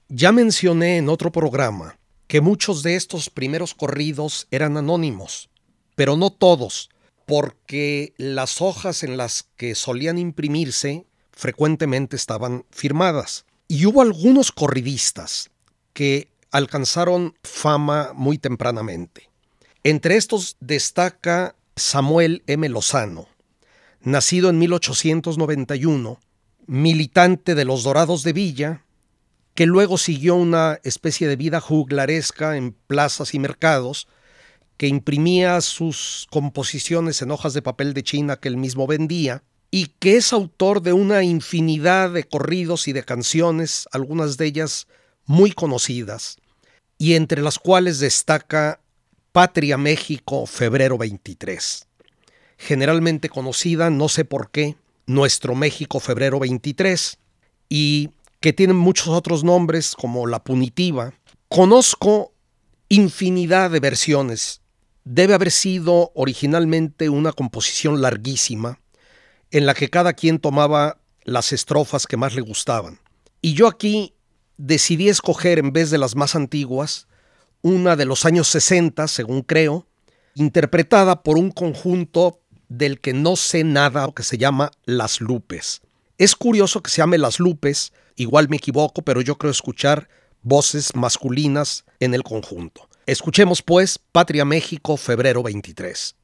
Ya 0.09 0.33
mencioné 0.33 0.97
en 0.97 1.07
otro 1.07 1.31
programa 1.31 1.97
que 2.27 2.41
muchos 2.41 2.83
de 2.83 2.95
estos 2.95 3.29
primeros 3.29 3.73
corridos 3.73 4.47
eran 4.51 4.75
anónimos, 4.75 5.49
pero 5.95 6.17
no 6.17 6.29
todos, 6.29 6.89
porque 7.29 8.15
las 8.17 8.59
hojas 8.59 9.03
en 9.03 9.15
las 9.15 9.45
que 9.55 9.75
solían 9.75 10.17
imprimirse 10.17 11.05
frecuentemente 11.31 12.15
estaban 12.15 12.65
firmadas. 12.71 13.45
Y 13.67 13.85
hubo 13.85 14.01
algunos 14.01 14.51
corridistas 14.51 15.51
que 15.93 16.31
alcanzaron 16.49 17.35
fama 17.43 18.13
muy 18.15 18.39
tempranamente. 18.39 19.29
Entre 19.83 20.17
estos 20.17 20.57
destaca 20.59 21.55
Samuel 21.75 22.41
M. 22.47 22.67
Lozano, 22.67 23.27
nacido 24.01 24.49
en 24.49 24.57
1891, 24.57 26.19
militante 26.65 27.53
de 27.53 27.63
los 27.63 27.83
Dorados 27.83 28.23
de 28.23 28.33
Villa, 28.33 28.85
que 29.53 29.67
luego 29.67 29.99
siguió 29.99 30.33
una 30.33 30.79
especie 30.83 31.27
de 31.27 31.35
vida 31.35 31.61
juglaresca 31.61 32.57
en 32.57 32.71
plazas 32.87 33.35
y 33.35 33.39
mercados, 33.39 34.07
que 34.79 34.87
imprimía 34.87 35.59
sus 35.59 36.25
composiciones 36.31 37.21
en 37.21 37.31
hojas 37.31 37.53
de 37.53 37.61
papel 37.61 37.93
de 37.93 38.01
China 38.01 38.37
que 38.37 38.47
él 38.47 38.55
mismo 38.55 38.87
vendía, 38.87 39.43
y 39.71 39.87
que 39.99 40.15
es 40.15 40.31
autor 40.31 40.81
de 40.81 40.93
una 40.93 41.21
infinidad 41.21 42.11
de 42.11 42.23
corridos 42.23 42.87
y 42.87 42.93
de 42.93 43.03
canciones, 43.03 43.89
algunas 43.91 44.37
de 44.37 44.45
ellas 44.45 44.87
muy 45.25 45.51
conocidas, 45.51 46.37
y 46.97 47.15
entre 47.15 47.41
las 47.41 47.59
cuales 47.59 47.99
destaca 47.99 48.79
Patria 49.33 49.77
México, 49.77 50.45
febrero 50.45 50.97
23. 50.97 51.85
Generalmente 52.57 53.27
conocida, 53.27 53.89
no 53.89 54.07
sé 54.07 54.23
por 54.23 54.49
qué, 54.49 54.77
Nuestro 55.05 55.55
México, 55.55 55.99
febrero 55.99 56.39
23, 56.39 57.17
y 57.67 58.11
que 58.39 58.53
tienen 58.53 58.77
muchos 58.77 59.09
otros 59.09 59.43
nombres 59.43 59.93
como 59.93 60.25
La 60.25 60.41
Punitiva. 60.41 61.13
Conozco 61.49 62.31
infinidad 62.87 63.71
de 63.71 63.81
versiones. 63.81 64.58
Debe 65.11 65.33
haber 65.33 65.49
sido 65.49 66.11
originalmente 66.13 67.09
una 67.09 67.33
composición 67.33 67.99
larguísima 67.99 68.79
en 69.49 69.65
la 69.65 69.73
que 69.73 69.89
cada 69.89 70.13
quien 70.13 70.37
tomaba 70.37 70.99
las 71.23 71.51
estrofas 71.51 72.05
que 72.05 72.15
más 72.15 72.35
le 72.35 72.41
gustaban. 72.41 72.99
Y 73.41 73.55
yo 73.55 73.67
aquí 73.67 74.13
decidí 74.57 75.09
escoger 75.09 75.57
en 75.57 75.73
vez 75.73 75.89
de 75.89 75.97
las 75.97 76.15
más 76.15 76.35
antiguas, 76.35 77.07
una 77.63 77.95
de 77.95 78.05
los 78.05 78.23
años 78.23 78.49
60, 78.49 79.07
según 79.07 79.41
creo, 79.41 79.87
interpretada 80.35 81.23
por 81.23 81.39
un 81.39 81.49
conjunto 81.49 82.39
del 82.67 82.99
que 82.99 83.13
no 83.13 83.35
sé 83.35 83.63
nada, 83.63 84.07
que 84.15 84.21
se 84.21 84.37
llama 84.37 84.69
Las 84.85 85.21
Lupes. 85.21 85.81
Es 86.19 86.35
curioso 86.35 86.83
que 86.83 86.91
se 86.91 86.97
llame 86.97 87.17
Las 87.17 87.39
Lupes, 87.39 87.93
igual 88.15 88.47
me 88.47 88.57
equivoco, 88.57 89.01
pero 89.01 89.21
yo 89.21 89.39
creo 89.39 89.49
escuchar 89.49 90.07
voces 90.43 90.95
masculinas 90.95 91.83
en 91.99 92.13
el 92.13 92.21
conjunto. 92.21 92.88
Escuchemos 93.09 93.63
pues 93.63 93.97
Patria 93.97 94.45
México, 94.45 94.95
febrero 94.95 95.41
23. 95.41 96.18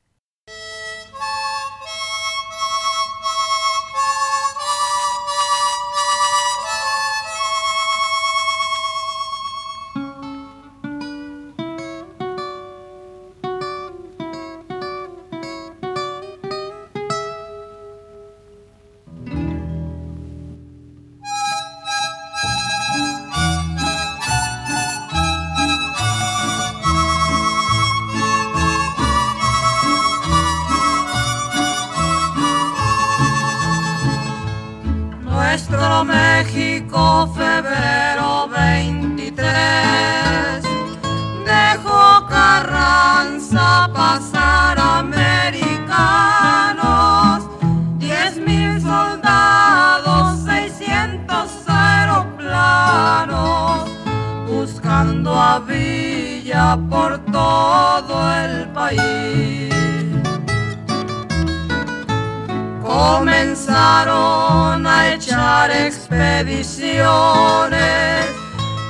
Comenzaron 63.76 64.88
a 64.88 65.14
echar 65.14 65.70
expediciones, 65.70 68.26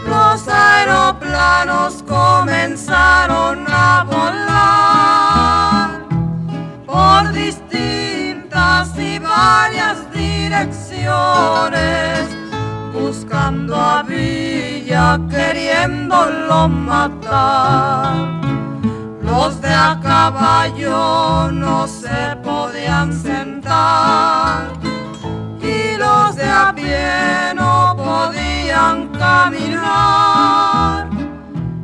los 0.08 0.48
aeroplanos 0.48 2.04
comenzaron 2.04 3.66
a 3.68 4.04
volar 4.04 6.02
por 6.86 7.34
distintas 7.34 8.96
y 9.00 9.18
varias 9.18 9.98
direcciones, 10.14 12.28
buscando 12.94 13.76
a 13.76 14.04
Villa, 14.04 15.20
queriéndolo 15.32 16.70
matar. 16.70 18.36
Los 19.24 19.60
de 19.62 19.74
a 19.74 20.00
caballo 20.00 21.50
no 21.52 21.88
se 21.88 22.38
podían 22.44 23.12
sentar 23.12 24.75
no 27.56 27.96
podían 27.98 29.10
caminar. 29.10 31.10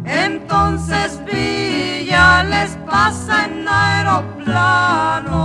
Entonces 0.06 1.20
Villa 1.26 2.44
les 2.44 2.78
pasa 2.90 3.46
en 3.46 3.68
aeroplano 3.68 5.36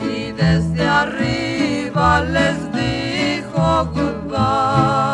y 0.00 0.32
desde 0.32 0.88
arriba 0.88 2.20
les 2.20 2.72
dijo 2.72 3.90
goodbye. 3.94 5.13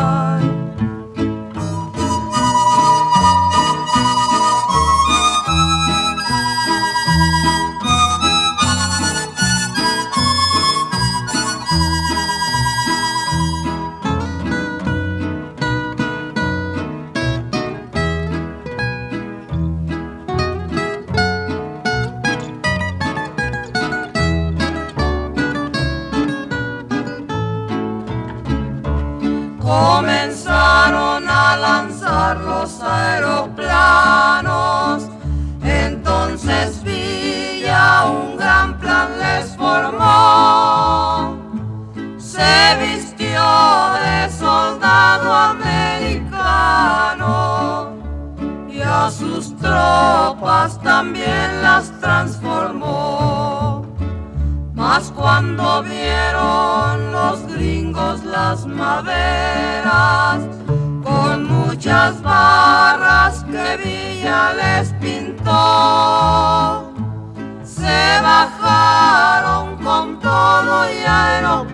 comenzaron 29.71 31.29
a 31.29 31.57
lanzar 31.57 32.39
los 32.41 32.83
aeroplanos. 32.83 33.69
Entonces 35.63 36.83
Villa 36.83 38.05
un 38.07 38.37
gran 38.37 38.77
plan 38.81 39.17
les 39.21 39.57
formó. 39.57 41.37
Se 42.19 42.77
vistió 42.85 43.45
de 44.03 44.29
soldado 44.31 45.33
americano 45.55 46.73
y 48.69 48.81
a 48.83 49.09
sus 49.09 49.57
tropas 49.57 50.81
también 50.83 51.63
las 51.63 51.93
transformó. 52.01 53.87
Mas 54.75 55.13
cuando 55.15 55.85
vieron 55.85 57.13
los 57.13 57.50
gringos 57.91 58.25
las 58.25 58.67
maderas, 58.67 60.43
con 61.03 61.45
muchas 61.45 62.23
barras 62.23 63.45
que 63.45 63.77
Villa 63.83 64.53
les 64.55 64.93
pintó, 64.95 66.93
se 67.65 68.21
bajaron 68.23 69.77
con 69.79 70.21
todo 70.21 70.89
y 70.93 70.99
aeroplanos 71.05 71.69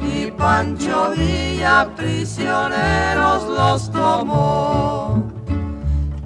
y 0.00 0.30
Pancho 0.32 1.10
Villa 1.16 1.88
prisioneros 1.96 3.44
los 3.44 3.90
tomó. 3.92 5.22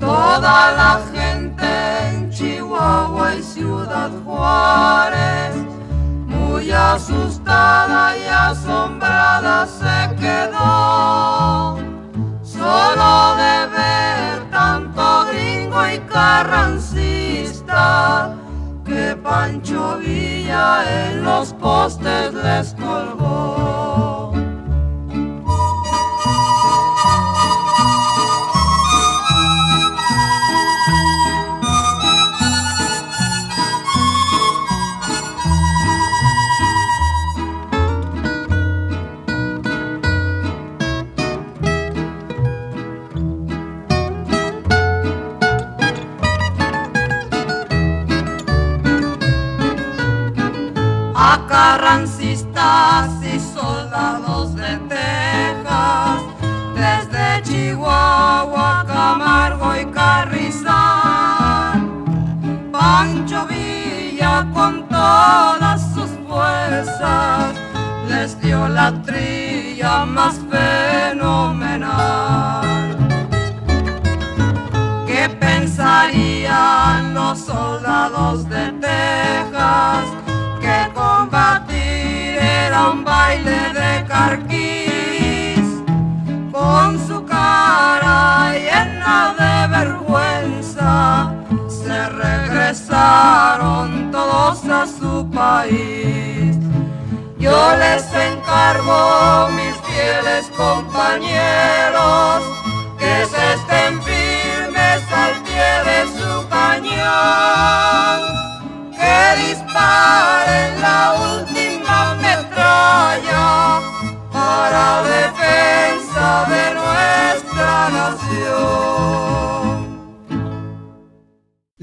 Toda 0.01 0.73
la 0.73 1.01
gente 1.13 1.67
en 2.09 2.31
Chihuahua 2.31 3.35
y 3.37 3.43
Ciudad 3.43 4.11
Juárez, 4.25 5.55
muy 6.55 6.71
asustada 6.71 8.17
y 8.17 8.27
asombrada 8.29 9.67
se 9.67 10.15
quedó, 10.15 11.79
solo 12.45 13.35
de 13.43 13.67
ver 13.77 14.51
tanto 14.53 15.27
gringo 15.33 15.81
y 15.89 15.99
carrancista 16.13 17.77
que 18.85 19.17
Pancho 19.21 19.99
Villa 19.99 20.85
en 21.09 21.25
los 21.25 21.53
postes 21.55 22.33
les 22.33 22.75
colgó. 22.75 23.74
Carrancistas 51.55 53.09
y 53.23 53.39
soldados 53.39 54.57
de 54.57 54.77
Texas, 54.89 56.21
desde 56.75 57.43
Chihuahua, 57.45 58.85
Camargo 58.89 59.77
y 59.81 59.85
Carrizal. 59.87 61.81
Pancho 62.73 63.47
Villa 63.47 64.45
con 64.53 64.89
carquís, 84.15 85.67
con 86.53 86.89
su 87.07 87.25
cara 87.25 88.53
llena 88.67 89.35
de 89.41 89.57
vergüenza, 89.77 91.35
se 91.69 92.09
regresaron 92.25 94.13
todos 94.13 94.65
a 94.67 94.87
su 94.87 95.29
país. 95.31 96.57
Yo 97.39 97.59
les 97.83 98.05
encargo, 98.29 99.01
mis 99.59 99.77
fieles 99.89 100.45
compañeros, 100.57 102.37
que 103.01 103.15
se 103.33 103.45
estén 103.59 103.93
firmes 104.03 105.01
al 105.25 105.35
pie 105.47 105.71
de 105.89 105.99
su 106.17 106.31
cañón 106.57 108.19
que 108.99 109.19
disparen 109.43 110.71
la 110.81 111.01
última 111.13 111.44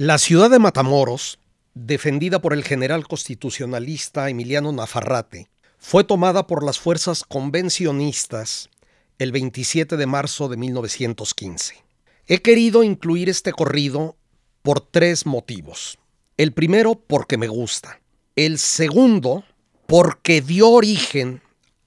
La 0.03 0.17
ciudad 0.17 0.49
de 0.49 0.57
Matamoros, 0.57 1.37
defendida 1.75 2.41
por 2.41 2.53
el 2.53 2.63
general 2.63 3.07
constitucionalista 3.07 4.31
Emiliano 4.31 4.71
Nafarrate, 4.71 5.47
fue 5.77 6.03
tomada 6.03 6.47
por 6.47 6.63
las 6.63 6.79
fuerzas 6.79 7.23
convencionistas 7.23 8.71
el 9.19 9.31
27 9.31 9.97
de 9.97 10.05
marzo 10.07 10.49
de 10.49 10.57
1915. 10.57 11.83
He 12.25 12.41
querido 12.41 12.81
incluir 12.81 13.29
este 13.29 13.51
corrido 13.51 14.17
por 14.63 14.79
tres 14.81 15.27
motivos. 15.27 15.99
El 16.35 16.51
primero, 16.51 16.95
porque 16.95 17.37
me 17.37 17.47
gusta. 17.47 18.01
El 18.35 18.57
segundo, 18.57 19.43
porque 19.85 20.41
dio 20.41 20.71
origen 20.71 21.43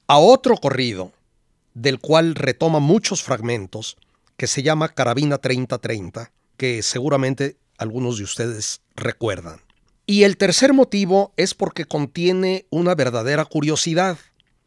a 0.07 0.19
otro 0.19 0.57
corrido, 0.57 1.11
del 1.75 1.99
cual 1.99 2.37
retoma 2.37 2.79
muchos 2.79 3.25
fragmentos, 3.25 3.97
que 4.37 4.47
se 4.47 4.63
llama 4.63 4.91
Carabina 4.91 5.39
3030, 5.39 6.31
que 6.57 6.81
seguramente 6.85 7.57
algunos 7.79 8.19
de 8.19 8.25
ustedes 8.25 8.81
recuerdan. 8.97 9.61
Y 10.07 10.25
el 10.25 10.37
tercer 10.37 10.73
motivo 10.73 11.33
es 11.37 11.55
porque 11.55 11.87
contiene 11.87 12.67
una 12.71 12.95
verdadera 12.95 13.45
curiosidad. 13.45 14.19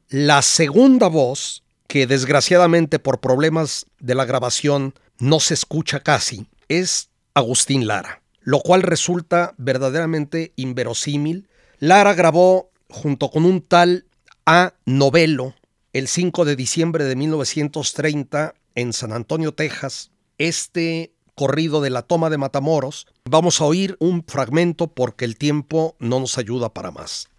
La 0.10 0.42
segunda 0.42 1.08
voz, 1.08 1.64
que 1.88 2.08
desgraciadamente 2.08 3.00
por 3.00 3.20
problemas 3.20 3.86
de 4.00 4.16
la 4.16 4.26
grabación 4.26 4.94
no 5.20 5.40
se 5.40 5.54
escucha 5.54 6.00
casi, 6.00 6.48
es 6.68 7.10
Agustín 7.34 7.88
Lara 7.88 8.22
lo 8.48 8.62
cual 8.62 8.82
resulta 8.82 9.54
verdaderamente 9.58 10.54
inverosímil. 10.56 11.50
Lara 11.80 12.14
grabó 12.14 12.72
junto 12.88 13.30
con 13.30 13.44
un 13.44 13.60
tal 13.60 14.06
A. 14.46 14.74
Novelo 14.86 15.54
el 15.92 16.08
5 16.08 16.46
de 16.46 16.56
diciembre 16.56 17.04
de 17.04 17.18
1930 17.18 18.56
en 18.76 18.94
San 18.94 19.12
Antonio, 19.12 19.54
Texas, 19.54 20.12
este 20.38 21.12
corrido 21.38 21.82
de 21.82 21.92
la 21.92 22.02
toma 22.02 22.32
de 22.32 22.40
Matamoros. 22.40 23.06
Vamos 23.30 23.62
a 23.62 23.66
oír 23.66 23.96
un 24.00 24.24
fragmento 24.28 24.88
porque 24.88 25.24
el 25.24 25.38
tiempo 25.38 25.96
no 26.00 26.20
nos 26.20 26.40
ayuda 26.40 26.74
para 26.74 26.90
más. 26.90 27.30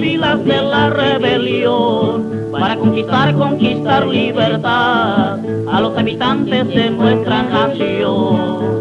Filas 0.00 0.44
de 0.44 0.62
la 0.62 0.90
rebelión 0.90 2.48
para 2.50 2.76
conquistar, 2.76 3.34
conquistar 3.34 4.06
libertad 4.06 5.38
a 5.70 5.80
los 5.80 5.96
habitantes 5.96 6.68
de 6.68 6.90
nuestra 6.90 7.42
nación. 7.42 8.74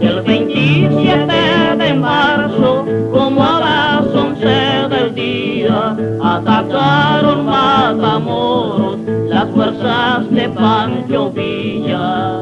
El 0.00 0.22
27 0.22 1.76
de 1.76 1.94
marzo, 1.94 2.84
como 3.12 3.44
a 3.44 3.60
las 3.60 4.14
11 4.14 4.46
del 4.88 5.14
día, 5.14 5.96
atacaron 6.22 7.46
Matamoros 7.46 8.98
las 9.28 9.48
fuerzas 9.50 10.30
de 10.30 10.48
Pancho 10.48 11.30
Villa. 11.30 12.40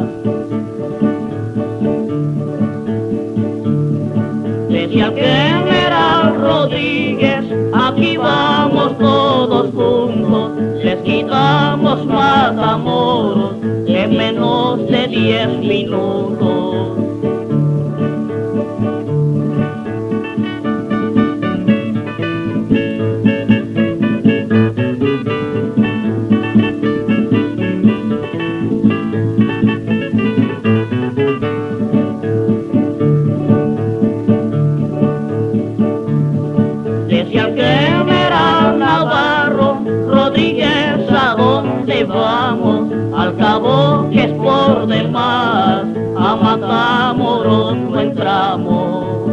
Decía 4.88 5.12
general 5.14 6.34
Rodríguez, 6.40 7.44
aquí 7.74 8.16
vamos 8.16 8.96
todos 8.96 9.70
juntos, 9.74 10.52
les 10.82 10.96
quitamos 11.02 12.06
Matamoros 12.06 13.52
en 13.86 14.16
menos 14.16 14.86
de 14.88 15.08
diez 15.08 15.58
minutos. 15.58 17.07
Del 44.68 45.10
mar, 45.10 45.84
a 46.16 46.36
Matamoros 46.36 47.76
no 47.76 48.00
entramos. 48.00 49.32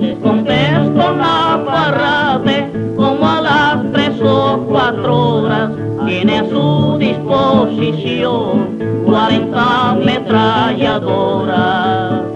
Les 0.00 0.18
contesto 0.18 1.14
Navarrate 1.14 2.72
como 2.96 3.28
a 3.28 3.40
las 3.40 3.92
tres 3.92 4.20
o 4.20 4.66
cuatro 4.68 5.16
horas, 5.16 5.70
tiene 6.06 6.40
a 6.40 6.48
su 6.48 6.96
disposición 6.98 8.76
40 9.06 9.90
ametralladoras. 9.90 12.33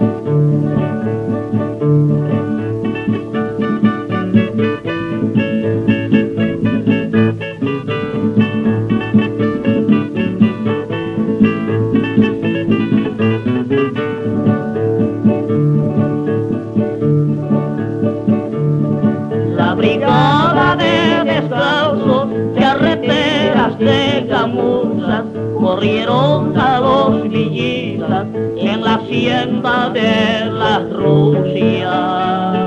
De 23.89 24.21
gamuzas 24.27 25.25
corrieron 25.59 26.57
a 26.57 26.79
los 26.79 27.29
villistas 27.29 28.27
en 28.57 28.81
la 28.81 28.95
hacienda 28.95 29.89
de 29.89 30.45
las 30.45 30.89
Rusias. 30.93 32.59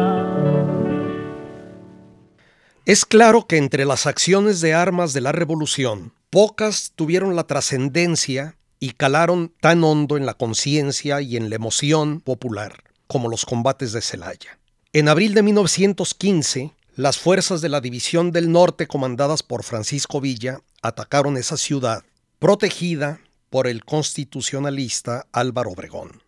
Es 2.84 3.04
claro 3.04 3.46
que 3.46 3.58
entre 3.58 3.84
las 3.84 4.06
acciones 4.06 4.60
de 4.60 4.74
armas 4.74 5.12
de 5.12 5.20
la 5.20 5.30
revolución, 5.32 6.12
pocas 6.30 6.92
tuvieron 6.96 7.36
la 7.36 7.44
trascendencia 7.44 8.56
y 8.80 8.90
calaron 8.90 9.52
tan 9.60 9.84
hondo 9.84 10.16
en 10.16 10.26
la 10.26 10.34
conciencia 10.34 11.20
y 11.20 11.36
en 11.36 11.48
la 11.48 11.56
emoción 11.56 12.20
popular 12.20 12.82
como 13.06 13.28
los 13.28 13.44
combates 13.44 13.92
de 13.92 14.00
Celaya. 14.00 14.58
En 14.92 15.08
abril 15.08 15.34
de 15.34 15.42
1915, 15.42 16.72
las 16.96 17.18
fuerzas 17.18 17.60
de 17.60 17.68
la 17.68 17.80
División 17.80 18.32
del 18.32 18.50
Norte 18.50 18.86
comandadas 18.86 19.42
por 19.42 19.62
Francisco 19.62 20.20
Villa 20.20 20.60
atacaron 20.82 21.36
esa 21.36 21.56
ciudad, 21.56 22.04
protegida 22.38 23.20
por 23.48 23.66
el 23.66 23.84
constitucionalista 23.84 25.26
Álvaro 25.32 25.70
Obregón. 25.70 26.22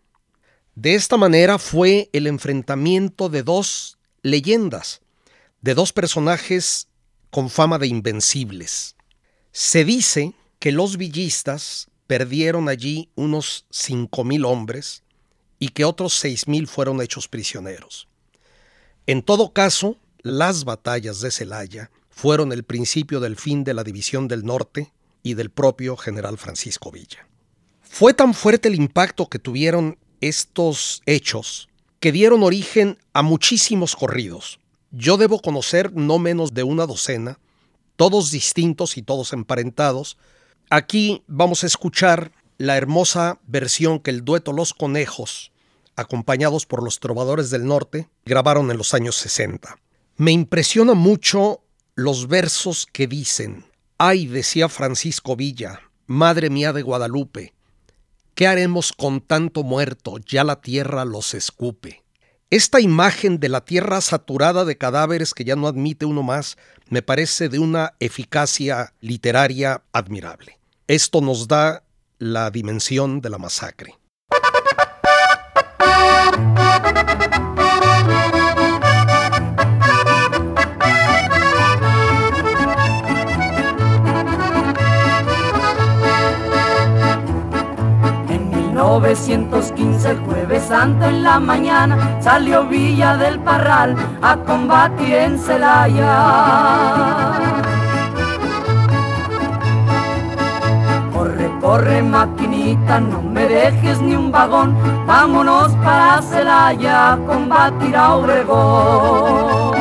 De 0.74 0.94
esta 0.94 1.16
manera 1.16 1.58
fue 1.58 2.08
el 2.12 2.26
enfrentamiento 2.26 3.28
de 3.28 3.42
dos 3.42 3.98
leyendas, 4.22 5.02
de 5.60 5.74
dos 5.74 5.92
personajes 5.92 6.88
con 7.30 7.50
fama 7.50 7.78
de 7.78 7.86
invencibles. 7.86 8.96
Se 9.52 9.84
dice 9.84 10.34
que 10.58 10.72
los 10.72 10.96
villistas 10.96 11.88
perdieron 12.06 12.68
allí 12.68 13.10
unos 13.14 13.66
5.000 13.72 14.46
hombres 14.46 15.02
y 15.58 15.68
que 15.68 15.84
otros 15.84 16.22
6.000 16.22 16.66
fueron 16.66 17.00
hechos 17.00 17.28
prisioneros. 17.28 18.08
En 19.06 19.22
todo 19.22 19.52
caso, 19.52 19.96
las 20.22 20.64
batallas 20.64 21.20
de 21.20 21.30
Celaya 21.30 21.90
fueron 22.14 22.52
el 22.52 22.62
principio 22.62 23.18
del 23.18 23.36
fin 23.36 23.64
de 23.64 23.74
la 23.74 23.82
División 23.82 24.28
del 24.28 24.44
Norte 24.44 24.92
y 25.24 25.34
del 25.34 25.50
propio 25.50 25.96
general 25.96 26.38
Francisco 26.38 26.92
Villa. 26.92 27.26
Fue 27.82 28.14
tan 28.14 28.34
fuerte 28.34 28.68
el 28.68 28.76
impacto 28.76 29.28
que 29.28 29.40
tuvieron 29.40 29.98
estos 30.20 31.02
hechos 31.06 31.68
que 31.98 32.12
dieron 32.12 32.42
origen 32.42 32.98
a 33.14 33.22
muchísimos 33.22 33.96
corridos. 33.96 34.60
Yo 34.92 35.16
debo 35.16 35.40
conocer 35.40 35.92
no 35.92 36.18
menos 36.18 36.54
de 36.54 36.62
una 36.62 36.86
docena, 36.86 37.40
todos 37.96 38.30
distintos 38.30 38.96
y 38.96 39.02
todos 39.02 39.32
emparentados. 39.32 40.16
Aquí 40.70 41.24
vamos 41.26 41.64
a 41.64 41.66
escuchar 41.66 42.30
la 42.58 42.76
hermosa 42.76 43.40
versión 43.46 43.98
que 43.98 44.10
el 44.10 44.24
dueto 44.24 44.52
Los 44.52 44.72
Conejos, 44.72 45.50
acompañados 45.96 46.64
por 46.64 46.82
los 46.82 47.00
trovadores 47.00 47.50
del 47.50 47.66
norte, 47.66 48.08
grabaron 48.24 48.70
en 48.70 48.78
los 48.78 48.94
años 48.94 49.16
60. 49.16 49.78
Me 50.16 50.30
impresiona 50.30 50.94
mucho 50.94 51.63
los 51.94 52.26
versos 52.26 52.86
que 52.90 53.06
dicen, 53.06 53.64
ay, 53.98 54.26
decía 54.26 54.68
Francisco 54.68 55.36
Villa, 55.36 55.80
madre 56.06 56.50
mía 56.50 56.72
de 56.72 56.82
Guadalupe, 56.82 57.54
¿qué 58.34 58.46
haremos 58.46 58.92
con 58.92 59.20
tanto 59.20 59.62
muerto? 59.62 60.18
Ya 60.18 60.42
la 60.44 60.60
tierra 60.60 61.04
los 61.04 61.34
escupe. 61.34 62.02
Esta 62.50 62.80
imagen 62.80 63.38
de 63.40 63.48
la 63.48 63.64
tierra 63.64 64.00
saturada 64.00 64.64
de 64.64 64.76
cadáveres 64.76 65.34
que 65.34 65.44
ya 65.44 65.56
no 65.56 65.66
admite 65.66 66.04
uno 66.04 66.22
más 66.22 66.56
me 66.88 67.02
parece 67.02 67.48
de 67.48 67.58
una 67.58 67.94
eficacia 68.00 68.92
literaria 69.00 69.82
admirable. 69.92 70.58
Esto 70.86 71.20
nos 71.20 71.48
da 71.48 71.84
la 72.18 72.50
dimensión 72.50 73.20
de 73.20 73.30
la 73.30 73.38
masacre. 73.38 73.98
1915, 89.00 90.10
el 90.10 90.18
jueves 90.20 90.62
santo 90.64 91.06
en 91.06 91.22
la 91.24 91.40
mañana, 91.40 92.18
salió 92.20 92.64
Villa 92.64 93.16
del 93.16 93.40
Parral 93.40 93.96
a 94.22 94.36
combatir 94.36 95.14
en 95.14 95.38
Celaya. 95.38 96.12
Corre, 101.12 101.50
corre, 101.60 102.02
maquinita, 102.02 103.00
no 103.00 103.20
me 103.22 103.48
dejes 103.48 104.00
ni 104.00 104.14
un 104.14 104.30
vagón, 104.30 104.76
vámonos 105.06 105.72
para 105.84 106.22
Celaya 106.22 107.14
a 107.14 107.16
combatir 107.16 107.96
a 107.96 108.14
Obregón. 108.14 109.74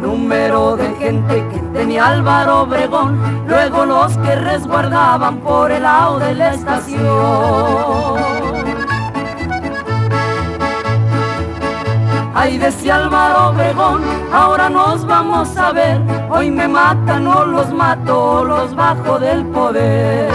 Número 0.00 0.76
que 1.18 1.60
tenía 1.72 2.06
Álvaro 2.06 2.62
Obregón, 2.62 3.18
luego 3.48 3.84
los 3.84 4.16
que 4.18 4.36
resguardaban 4.36 5.38
por 5.38 5.72
el 5.72 5.82
lado 5.82 6.20
de 6.20 6.34
la 6.34 6.54
estación. 6.54 7.00
Ay, 12.32 12.58
decía 12.58 12.96
Álvaro 12.96 13.50
Obregón, 13.50 14.02
ahora 14.32 14.70
nos 14.70 15.04
vamos 15.04 15.56
a 15.56 15.72
ver, 15.72 16.00
hoy 16.30 16.50
me 16.50 16.68
matan 16.68 17.26
o 17.26 17.44
los 17.44 17.72
mato, 17.72 18.44
los 18.44 18.74
bajo 18.74 19.18
del 19.18 19.44
poder. 19.46 20.30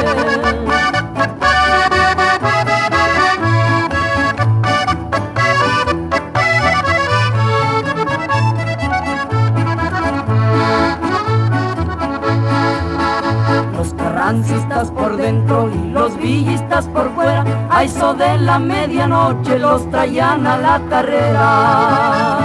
Por 14.35 15.15
dentro 15.15 15.69
y 15.73 15.91
los 15.91 16.17
villistas 16.17 16.87
por 16.89 17.09
fuera, 17.15 17.45
a 17.69 17.83
eso 17.83 18.13
de 18.15 18.37
la 18.37 18.59
medianoche 18.59 19.57
los 19.57 19.89
traían 19.89 20.45
a 20.45 20.57
la 20.57 20.81
carrera. 20.89 22.37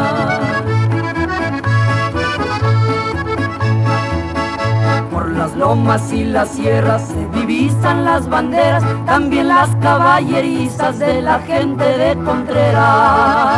Por 5.10 5.30
las 5.32 5.56
lomas 5.56 6.12
y 6.12 6.24
las 6.24 6.50
sierras 6.50 7.08
se 7.08 7.26
divisan 7.38 8.04
las 8.04 8.28
banderas, 8.28 8.84
también 9.04 9.48
las 9.48 9.74
caballerizas 9.82 11.00
de 11.00 11.22
la 11.22 11.40
gente 11.40 11.84
de 11.84 12.14
Contreras. 12.24 13.50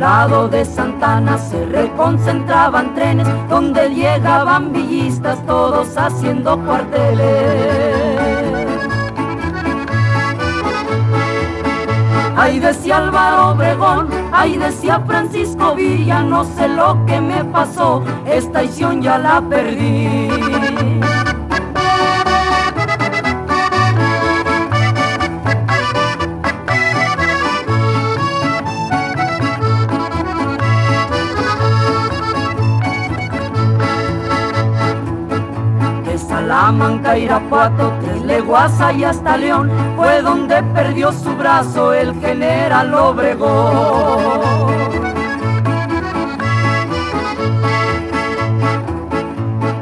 Lado 0.00 0.48
de 0.48 0.64
Santana 0.64 1.36
se 1.36 1.66
reconcentraban 1.66 2.94
trenes 2.94 3.28
donde 3.50 3.90
llegaban 3.90 4.72
villistas 4.72 5.44
todos 5.44 5.94
haciendo 5.96 6.58
cuarteles. 6.64 8.40
Ahí 12.34 12.58
decía 12.58 12.96
Álvaro 12.96 13.50
Obregón, 13.50 14.08
ahí 14.32 14.56
decía 14.56 15.00
Francisco 15.06 15.74
Villa, 15.74 16.22
no 16.22 16.44
sé 16.44 16.68
lo 16.68 17.04
que 17.04 17.20
me 17.20 17.44
pasó, 17.44 18.02
esta 18.24 18.62
edición 18.62 19.02
ya 19.02 19.18
la 19.18 19.42
perdí. 19.42 20.49
Salamanca, 36.90 37.16
Irapuato, 37.16 37.92
tres 38.00 38.22
leguas 38.22 38.72
y 38.96 39.04
hasta 39.04 39.36
León, 39.36 39.70
fue 39.96 40.22
donde 40.22 40.60
perdió 40.74 41.12
su 41.12 41.36
brazo 41.36 41.92
el 41.92 42.18
general 42.20 42.92
Obregón. 42.92 44.40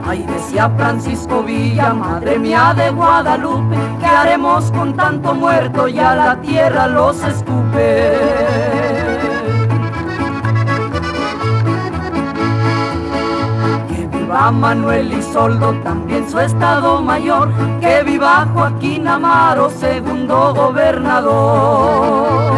Ay, 0.06 0.26
decía 0.26 0.70
Francisco 0.76 1.42
Villa, 1.42 1.94
madre 1.94 2.38
mía 2.38 2.74
de 2.76 2.90
Guadalupe, 2.90 3.76
¿qué 4.00 4.06
haremos 4.06 4.70
con 4.72 4.94
tanto 4.94 5.34
muerto? 5.34 5.88
Ya 5.88 6.14
la 6.14 6.38
tierra 6.42 6.88
los 6.88 7.22
escupe. 7.24 8.17
Viva 14.38 14.52
Manuel 14.52 15.12
Isoldo, 15.12 15.74
también 15.82 16.30
su 16.30 16.38
estado 16.38 17.02
mayor, 17.02 17.52
que 17.80 18.04
viva 18.04 18.48
Joaquín 18.54 19.08
Amaro, 19.08 19.68
segundo 19.70 20.54
gobernador. 20.54 22.54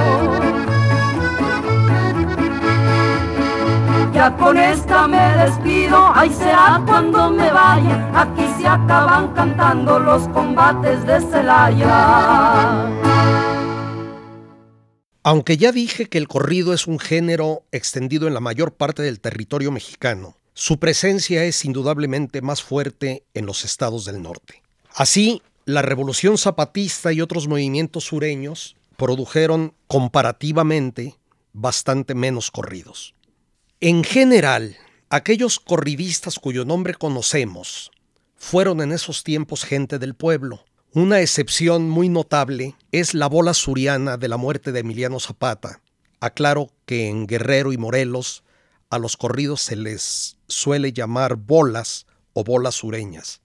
Ya 4.12 4.36
con 4.36 4.58
esta 4.58 5.08
me 5.08 5.36
despido, 5.38 6.12
ahí 6.14 6.30
será 6.30 6.82
cuando 6.86 7.30
me 7.30 7.50
vaya, 7.50 8.10
aquí 8.14 8.46
se 8.58 8.66
acaban 8.66 9.28
cantando 9.28 9.98
los 9.98 10.28
combates 10.28 11.06
de 11.06 11.22
Celaya. 11.22 12.90
Aunque 15.22 15.56
ya 15.56 15.72
dije 15.72 16.04
que 16.06 16.18
el 16.18 16.28
corrido 16.28 16.74
es 16.74 16.86
un 16.86 16.98
género 16.98 17.62
extendido 17.72 18.28
en 18.28 18.34
la 18.34 18.40
mayor 18.40 18.72
parte 18.72 19.02
del 19.02 19.20
territorio 19.20 19.70
mexicano, 19.70 20.39
su 20.54 20.78
presencia 20.78 21.44
es 21.44 21.64
indudablemente 21.64 22.42
más 22.42 22.62
fuerte 22.62 23.24
en 23.34 23.46
los 23.46 23.64
estados 23.64 24.04
del 24.04 24.22
norte. 24.22 24.62
Así, 24.94 25.42
la 25.64 25.82
revolución 25.82 26.38
zapatista 26.38 27.12
y 27.12 27.20
otros 27.20 27.46
movimientos 27.46 28.04
sureños 28.04 28.76
produjeron 28.96 29.74
comparativamente 29.86 31.16
bastante 31.52 32.14
menos 32.14 32.50
corridos. 32.50 33.14
En 33.80 34.04
general, 34.04 34.76
aquellos 35.08 35.58
corridistas 35.58 36.38
cuyo 36.38 36.64
nombre 36.64 36.94
conocemos 36.94 37.90
fueron 38.36 38.80
en 38.80 38.92
esos 38.92 39.22
tiempos 39.22 39.64
gente 39.64 39.98
del 39.98 40.14
pueblo. 40.14 40.64
Una 40.92 41.20
excepción 41.20 41.88
muy 41.88 42.08
notable 42.08 42.74
es 42.90 43.14
la 43.14 43.28
bola 43.28 43.54
suriana 43.54 44.16
de 44.16 44.28
la 44.28 44.36
muerte 44.36 44.72
de 44.72 44.80
Emiliano 44.80 45.20
Zapata. 45.20 45.80
Aclaro 46.20 46.70
que 46.84 47.08
en 47.08 47.26
Guerrero 47.26 47.72
y 47.72 47.78
Morelos 47.78 48.42
a 48.90 48.98
los 48.98 49.16
corridos 49.16 49.62
se 49.62 49.76
les 49.76 50.36
suele 50.48 50.92
llamar 50.92 51.36
bolas 51.36 52.06
o 52.32 52.44
bolas 52.44 52.74
sureñas. 52.74 53.40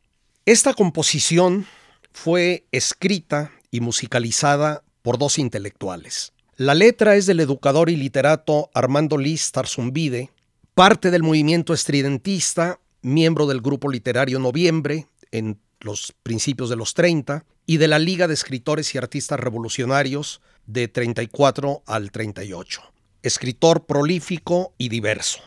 Esta 0.46 0.74
composición 0.74 1.66
fue 2.12 2.66
escrita 2.72 3.52
y 3.72 3.80
musicalizada 3.80 4.84
por 5.02 5.18
dos 5.18 5.40
intelectuales. 5.40 6.34
La 6.58 6.74
letra 6.74 7.16
es 7.16 7.26
del 7.26 7.40
educador 7.40 7.90
y 7.90 7.96
literato 7.96 8.70
Armando 8.74 9.18
Liz 9.18 9.52
Tarzumbide, 9.52 10.32
parte 10.74 11.12
del 11.12 11.24
movimiento 11.24 11.74
estridentista, 11.74 12.80
miembro 13.02 13.46
del 13.46 13.62
grupo 13.62 13.90
literario 13.90 14.40
Noviembre 14.40 15.08
en 15.32 15.60
los 15.82 16.14
principios 16.24 16.70
de 16.70 16.76
los 16.76 16.94
30 16.94 17.46
y 17.66 17.78
de 17.78 17.88
la 17.88 18.00
Liga 18.00 18.28
de 18.28 18.34
Escritores 18.34 18.96
y 18.96 18.98
Artistas 18.98 19.40
Revolucionarios 19.40 20.42
de 20.66 20.88
34 20.88 21.84
al 21.86 22.12
38. 22.12 22.95
Escritor 23.26 23.88
prolífico 23.88 24.76
y 24.78 24.90
diverso. 24.90 25.40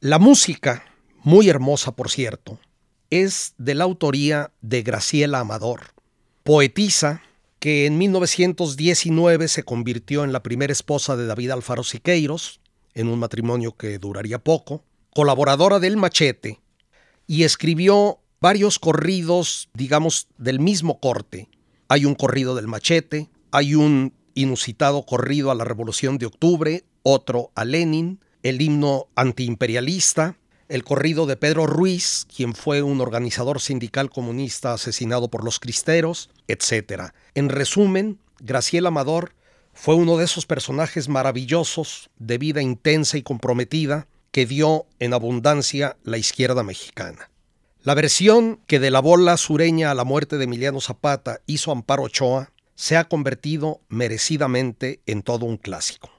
La 0.00 0.18
música, 0.18 0.84
muy 1.22 1.48
hermosa 1.48 1.96
por 1.96 2.10
cierto, 2.10 2.60
es 3.08 3.54
de 3.56 3.74
la 3.74 3.84
autoría 3.84 4.52
de 4.60 4.82
Graciela 4.82 5.40
Amador, 5.40 5.94
poetisa 6.44 7.22
que 7.58 7.86
en 7.86 7.96
1919 7.96 9.48
se 9.48 9.62
convirtió 9.62 10.24
en 10.24 10.34
la 10.34 10.42
primera 10.42 10.74
esposa 10.74 11.16
de 11.16 11.24
David 11.24 11.52
Alfaro 11.52 11.84
Siqueiros, 11.84 12.60
en 12.92 13.08
un 13.08 13.18
matrimonio 13.18 13.74
que 13.74 13.98
duraría 13.98 14.38
poco, 14.38 14.84
colaboradora 15.14 15.78
del 15.78 15.96
Machete, 15.96 16.60
y 17.26 17.44
escribió 17.44 18.18
varios 18.42 18.78
corridos, 18.78 19.70
digamos, 19.72 20.28
del 20.36 20.60
mismo 20.60 21.00
corte. 21.00 21.48
Hay 21.88 22.04
un 22.04 22.14
corrido 22.14 22.54
del 22.54 22.66
Machete, 22.66 23.30
hay 23.52 23.74
un 23.74 24.12
inusitado 24.34 25.06
corrido 25.06 25.50
a 25.50 25.54
la 25.54 25.64
Revolución 25.64 26.18
de 26.18 26.26
Octubre, 26.26 26.84
otro 27.02 27.50
a 27.54 27.64
Lenin, 27.64 28.20
el 28.42 28.60
himno 28.60 29.08
antiimperialista, 29.14 30.36
el 30.68 30.84
corrido 30.84 31.26
de 31.26 31.36
Pedro 31.36 31.66
Ruiz, 31.66 32.26
quien 32.34 32.54
fue 32.54 32.82
un 32.82 33.00
organizador 33.00 33.60
sindical 33.60 34.08
comunista 34.08 34.72
asesinado 34.72 35.28
por 35.28 35.44
los 35.44 35.58
cristeros, 35.58 36.30
etc. 36.46 37.12
En 37.34 37.48
resumen, 37.48 38.18
Graciela 38.38 38.88
Amador 38.88 39.34
fue 39.74 39.94
uno 39.94 40.16
de 40.16 40.24
esos 40.24 40.46
personajes 40.46 41.08
maravillosos 41.08 42.10
de 42.18 42.38
vida 42.38 42.62
intensa 42.62 43.18
y 43.18 43.22
comprometida 43.22 44.06
que 44.30 44.46
dio 44.46 44.86
en 44.98 45.12
abundancia 45.12 45.96
la 46.04 46.18
izquierda 46.18 46.62
mexicana. 46.62 47.30
La 47.82 47.94
versión 47.94 48.60
que 48.66 48.78
de 48.78 48.90
la 48.90 49.00
bola 49.00 49.36
sureña 49.36 49.90
a 49.90 49.94
la 49.94 50.04
muerte 50.04 50.38
de 50.38 50.44
Emiliano 50.44 50.80
Zapata 50.80 51.40
hizo 51.46 51.72
Amparo 51.72 52.04
Ochoa 52.04 52.52
se 52.74 52.96
ha 52.96 53.08
convertido 53.08 53.80
merecidamente 53.88 55.00
en 55.06 55.22
todo 55.22 55.46
un 55.46 55.56
clásico. 55.56 56.10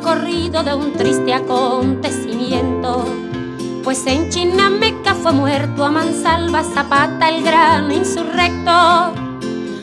Corrido 0.00 0.62
de 0.62 0.74
un 0.74 0.92
triste 0.92 1.34
acontecimiento. 1.34 3.04
Pues 3.84 4.06
en 4.06 4.30
Chinameca 4.30 5.14
fue 5.14 5.32
muerto 5.32 5.84
a 5.84 5.90
Mansalva 5.90 6.62
Zapata, 6.62 7.28
el 7.28 7.42
gran 7.42 7.90
insurrecto. 7.90 8.70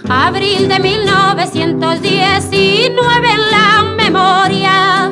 Abril 0.07 0.67
de 0.67 0.79
1919 0.79 3.31
en 3.31 3.51
la 3.51 3.83
memoria 3.97 5.11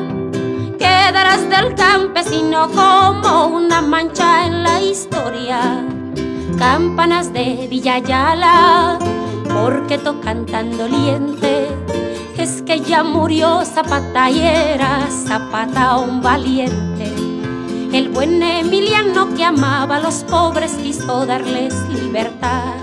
quedarás 0.77 1.49
del 1.49 1.73
campesino 1.75 2.69
como 2.69 3.47
una 3.47 3.81
mancha 3.81 4.45
en 4.45 4.61
la 4.63 4.79
historia. 4.81 5.83
Campanas 6.57 7.33
de 7.33 7.67
Villayala, 7.69 8.97
porque 9.53 9.97
tocan 9.97 10.45
tan 10.45 10.77
doliente 10.77 11.67
es 12.37 12.61
que 12.63 12.79
ya 12.79 13.03
murió 13.03 13.63
Zapata 13.65 14.29
y 14.29 14.39
era 14.41 15.07
Zapata 15.09 15.97
un 15.97 16.21
valiente. 16.21 17.13
El 17.91 18.09
buen 18.09 18.41
Emiliano 18.41 19.33
que 19.35 19.45
amaba 19.45 19.97
a 19.97 19.99
los 19.99 20.23
pobres 20.23 20.73
quiso 20.73 21.25
darles 21.25 21.75
libertad. 21.89 22.73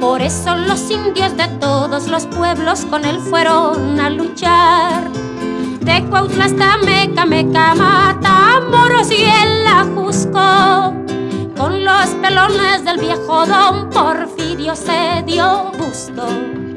Por 0.00 0.22
eso 0.22 0.56
los 0.56 0.90
indios 0.90 1.36
de 1.36 1.48
todos 1.60 2.08
los 2.08 2.26
pueblos 2.26 2.84
con 2.86 3.04
él 3.04 3.18
fueron 3.18 3.98
a 3.98 4.08
luchar. 4.08 5.10
De 5.80 6.04
Cuautla 6.08 6.44
hasta 6.44 6.76
Meca, 6.78 7.26
Meca, 7.26 7.74
Matamoros 7.74 9.10
y 9.10 9.24
el 9.24 9.66
Ajusco. 9.66 10.94
Con 11.56 11.84
los 11.84 12.06
pelones 12.22 12.84
del 12.84 12.98
viejo 12.98 13.44
don 13.46 13.90
Porfirio 13.90 14.76
se 14.76 15.22
dio 15.26 15.72
gusto 15.76 16.69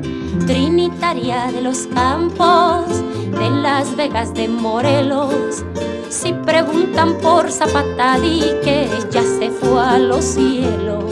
trinitaria 0.46 1.52
de 1.52 1.62
los 1.62 1.88
campos, 1.88 2.86
de 3.32 3.50
Las 3.50 3.96
Vegas 3.96 4.34
de 4.34 4.48
Morelos. 4.48 5.64
Si 6.10 6.34
preguntan 6.34 7.18
por 7.22 7.52
Zapata, 7.52 8.20
di 8.20 8.42
que 8.64 8.88
ya 9.12 9.22
se 9.22 9.50
fue 9.50 9.82
a 9.82 9.98
los 9.98 10.24
cielos. 10.24 11.12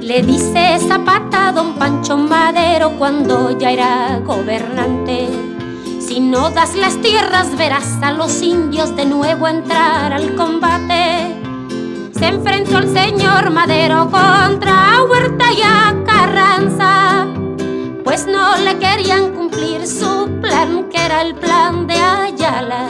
Le 0.00 0.22
dice 0.22 0.78
Zapata 0.88 1.48
a 1.48 1.52
don 1.52 1.74
Pancho 1.74 2.16
Madero 2.16 2.92
cuando 2.98 3.56
ya 3.58 3.70
era 3.70 4.18
gobernante 4.24 4.99
si 6.10 6.18
no 6.18 6.50
das 6.50 6.74
las 6.74 7.00
tierras 7.00 7.56
verás 7.56 8.02
a 8.02 8.10
los 8.10 8.42
indios 8.42 8.96
de 8.96 9.06
nuevo 9.06 9.46
entrar 9.46 10.12
al 10.12 10.34
combate. 10.34 11.36
Se 12.18 12.26
enfrentó 12.26 12.78
el 12.78 12.92
señor 12.92 13.50
Madero 13.50 14.10
contra 14.10 15.04
Huerta 15.08 15.52
y 15.52 15.62
a 15.62 15.94
Carranza, 16.04 17.28
pues 18.02 18.26
no 18.26 18.56
le 18.56 18.76
querían 18.78 19.36
cumplir 19.36 19.86
su 19.86 20.28
plan, 20.42 20.88
que 20.90 20.98
era 20.98 21.22
el 21.22 21.36
plan 21.36 21.86
de 21.86 21.94
Ayala. 21.94 22.88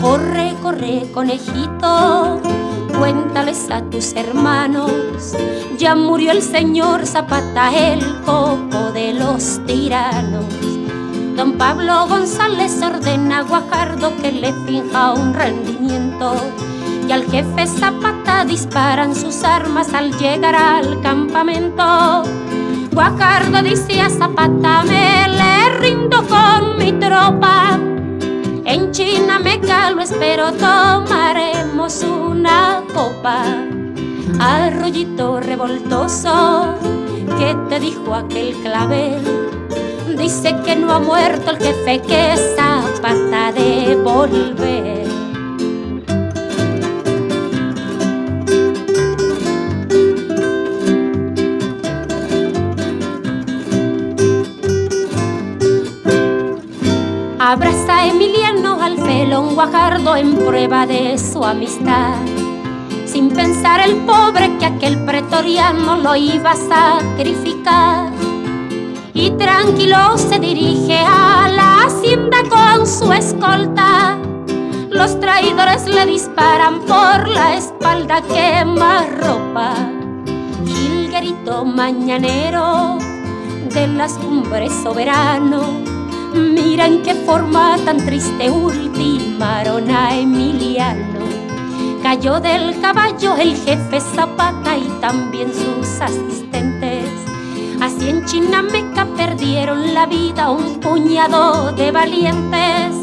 Corre, 0.00 0.54
corre, 0.62 1.02
conejito, 1.12 2.40
cuéntales 2.98 3.70
a 3.70 3.82
tus 3.82 4.14
hermanos, 4.14 4.90
ya 5.76 5.94
murió 5.94 6.32
el 6.32 6.40
señor 6.40 7.06
Zapata, 7.06 7.70
el 7.70 8.00
coco 8.22 8.92
de 8.94 9.12
los 9.12 9.60
tiranos 9.66 10.63
Don 11.36 11.58
Pablo 11.58 12.06
González 12.06 12.80
ordena 12.80 13.38
a 13.38 13.42
Guajardo 13.42 14.14
que 14.22 14.30
le 14.30 14.52
finja 14.66 15.12
un 15.14 15.34
rendimiento 15.34 16.36
y 17.08 17.10
al 17.10 17.24
jefe 17.28 17.66
Zapata 17.66 18.44
disparan 18.44 19.16
sus 19.16 19.42
armas 19.42 19.92
al 19.94 20.16
llegar 20.16 20.54
al 20.54 21.00
campamento. 21.02 22.22
Guajardo 22.92 23.62
dice 23.62 24.00
a 24.00 24.10
Zapata, 24.10 24.84
me 24.84 25.26
le 25.28 25.78
rindo 25.80 26.24
con 26.28 26.78
mi 26.78 26.92
tropa. 26.92 27.80
En 28.64 28.92
China 28.92 29.40
me 29.40 29.60
calo, 29.60 30.02
espero 30.02 30.52
tomaremos 30.52 32.04
una 32.04 32.80
copa. 32.94 33.42
Arroyito 34.38 35.40
revoltoso, 35.40 36.76
¿qué 37.38 37.56
te 37.68 37.80
dijo 37.80 38.14
aquel 38.14 38.54
clavel? 38.62 39.63
Dice 40.06 40.54
que 40.64 40.76
no 40.76 40.92
ha 40.92 41.00
muerto 41.00 41.50
el 41.50 41.58
jefe, 41.58 42.00
que 42.02 42.36
Zapata 42.56 43.52
de 43.52 43.96
volver. 43.96 45.04
Abraza 57.38 57.98
a 57.98 58.06
Emiliano 58.06 58.80
al 58.80 58.96
felón 58.98 59.54
Guajardo 59.54 60.16
en 60.16 60.34
prueba 60.36 60.86
de 60.86 61.18
su 61.18 61.44
amistad. 61.44 62.14
Sin 63.04 63.30
pensar 63.30 63.80
el 63.80 63.96
pobre 64.06 64.56
que 64.58 64.66
aquel 64.66 65.04
pretoriano 65.04 65.96
lo 65.96 66.16
iba 66.16 66.52
a 66.52 66.56
sacrificar. 66.56 68.13
Y 69.14 69.30
tranquilo 69.30 70.18
se 70.18 70.38
dirige 70.38 70.98
a 70.98 71.48
la 71.48 71.84
hacienda 71.84 72.38
con 72.50 72.86
su 72.86 73.12
escolta. 73.12 74.18
Los 74.90 75.18
traidores 75.20 75.86
le 75.86 76.04
disparan 76.06 76.80
por 76.80 77.28
la 77.28 77.56
espalda, 77.56 78.20
quema 78.22 79.06
ropa. 79.22 79.74
Gilguerito 80.66 81.64
mañanero 81.64 82.98
de 83.72 83.86
las 83.88 84.12
cumbres 84.14 84.72
soberano 84.82 85.94
Mira 86.34 86.86
en 86.86 87.02
qué 87.02 87.14
forma 87.14 87.76
tan 87.84 88.04
triste 88.04 88.50
ultimaron 88.50 89.88
a 89.88 90.16
Emiliano. 90.16 91.20
Cayó 92.02 92.40
del 92.40 92.80
caballo 92.80 93.36
el 93.36 93.54
jefe 93.54 94.00
Zapata 94.00 94.76
y 94.76 94.88
también 95.00 95.52
sus 95.54 96.00
asistentes. 96.00 96.63
Así 97.84 98.08
en 98.08 98.24
Chinameca 98.24 99.06
perdieron 99.14 99.92
la 99.92 100.06
vida 100.06 100.50
un 100.50 100.80
puñado 100.80 101.70
de 101.72 101.92
valientes. 101.92 102.96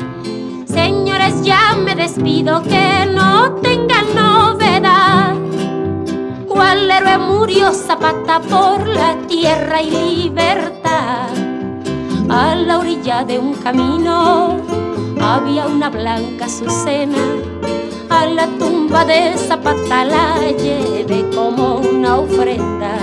Señores, 0.66 1.44
ya 1.44 1.76
me 1.76 1.94
despido, 1.94 2.64
que 2.64 3.06
no 3.14 3.54
tengan 3.62 4.08
novedad. 4.16 5.36
¿Cuál 6.48 6.90
héroe 6.90 7.20
murió 7.20 7.72
Zapata 7.72 8.40
por 8.40 8.88
la 8.88 9.16
tierra 9.28 9.84
y 9.84 9.92
libertad? 9.92 11.30
A 12.28 12.56
la 12.56 12.80
orilla 12.80 13.24
de 13.24 13.38
un 13.38 13.54
camino 13.54 14.58
había 15.22 15.68
una 15.68 15.92
blanca 15.92 16.46
azucena. 16.46 17.24
A 18.10 18.26
la 18.26 18.48
tumba 18.58 19.06
de 19.06 19.38
Zapata 19.38 20.06
la 20.06 20.40
llevé 20.58 21.30
como 21.36 21.76
una 21.76 22.18
ofrenda. 22.18 22.98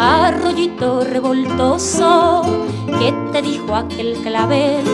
Arroyito 0.00 1.02
revoltoso, 1.02 2.42
¿qué 3.00 3.12
te 3.32 3.42
dijo 3.42 3.74
aquel 3.74 4.14
clavel? 4.22 4.84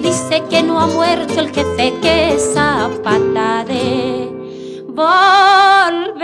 Dice 0.00 0.44
que 0.48 0.62
no 0.62 0.78
ha 0.80 0.86
muerto 0.86 1.40
el 1.40 1.48
jefe, 1.48 1.92
que 2.00 2.38
Zapata 2.38 3.64
de 3.64 4.30
volver. 4.86 6.22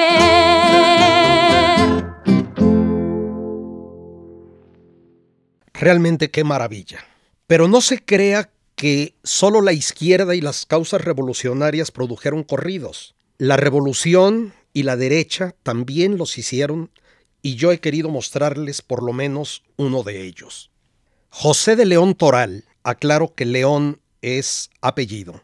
Realmente 5.75 6.31
qué 6.31 6.45
maravilla. 6.45 7.05
Pero 7.49 7.67
no 7.67 7.81
se 7.81 8.05
crea 8.05 8.49
que 8.77 9.17
solo 9.25 9.61
la 9.61 9.73
izquierda 9.73 10.37
y 10.37 10.41
las 10.41 10.67
causas 10.67 11.03
revolucionarias 11.03 11.91
produjeron 11.91 12.45
corridos. 12.45 13.17
La 13.39 13.57
revolución 13.57 14.55
y 14.73 14.85
la 14.85 14.97
derecha 14.97 15.57
también 15.65 16.17
los 16.17 16.39
hicieron 16.39 16.91
y 17.43 17.57
yo 17.57 17.73
he 17.73 17.81
querido 17.81 18.09
mostrarles 18.09 18.83
por 18.83 19.03
lo 19.03 19.13
menos 19.13 19.63
uno 19.77 20.03
de 20.03 20.25
ellos. 20.25 20.71
José 21.31 21.77
de 21.77 21.87
León 21.87 22.15
Toral, 22.15 22.65
aclaro 22.83 23.35
que 23.35 23.45
León 23.45 24.01
es 24.23 24.71
apellido, 24.81 25.43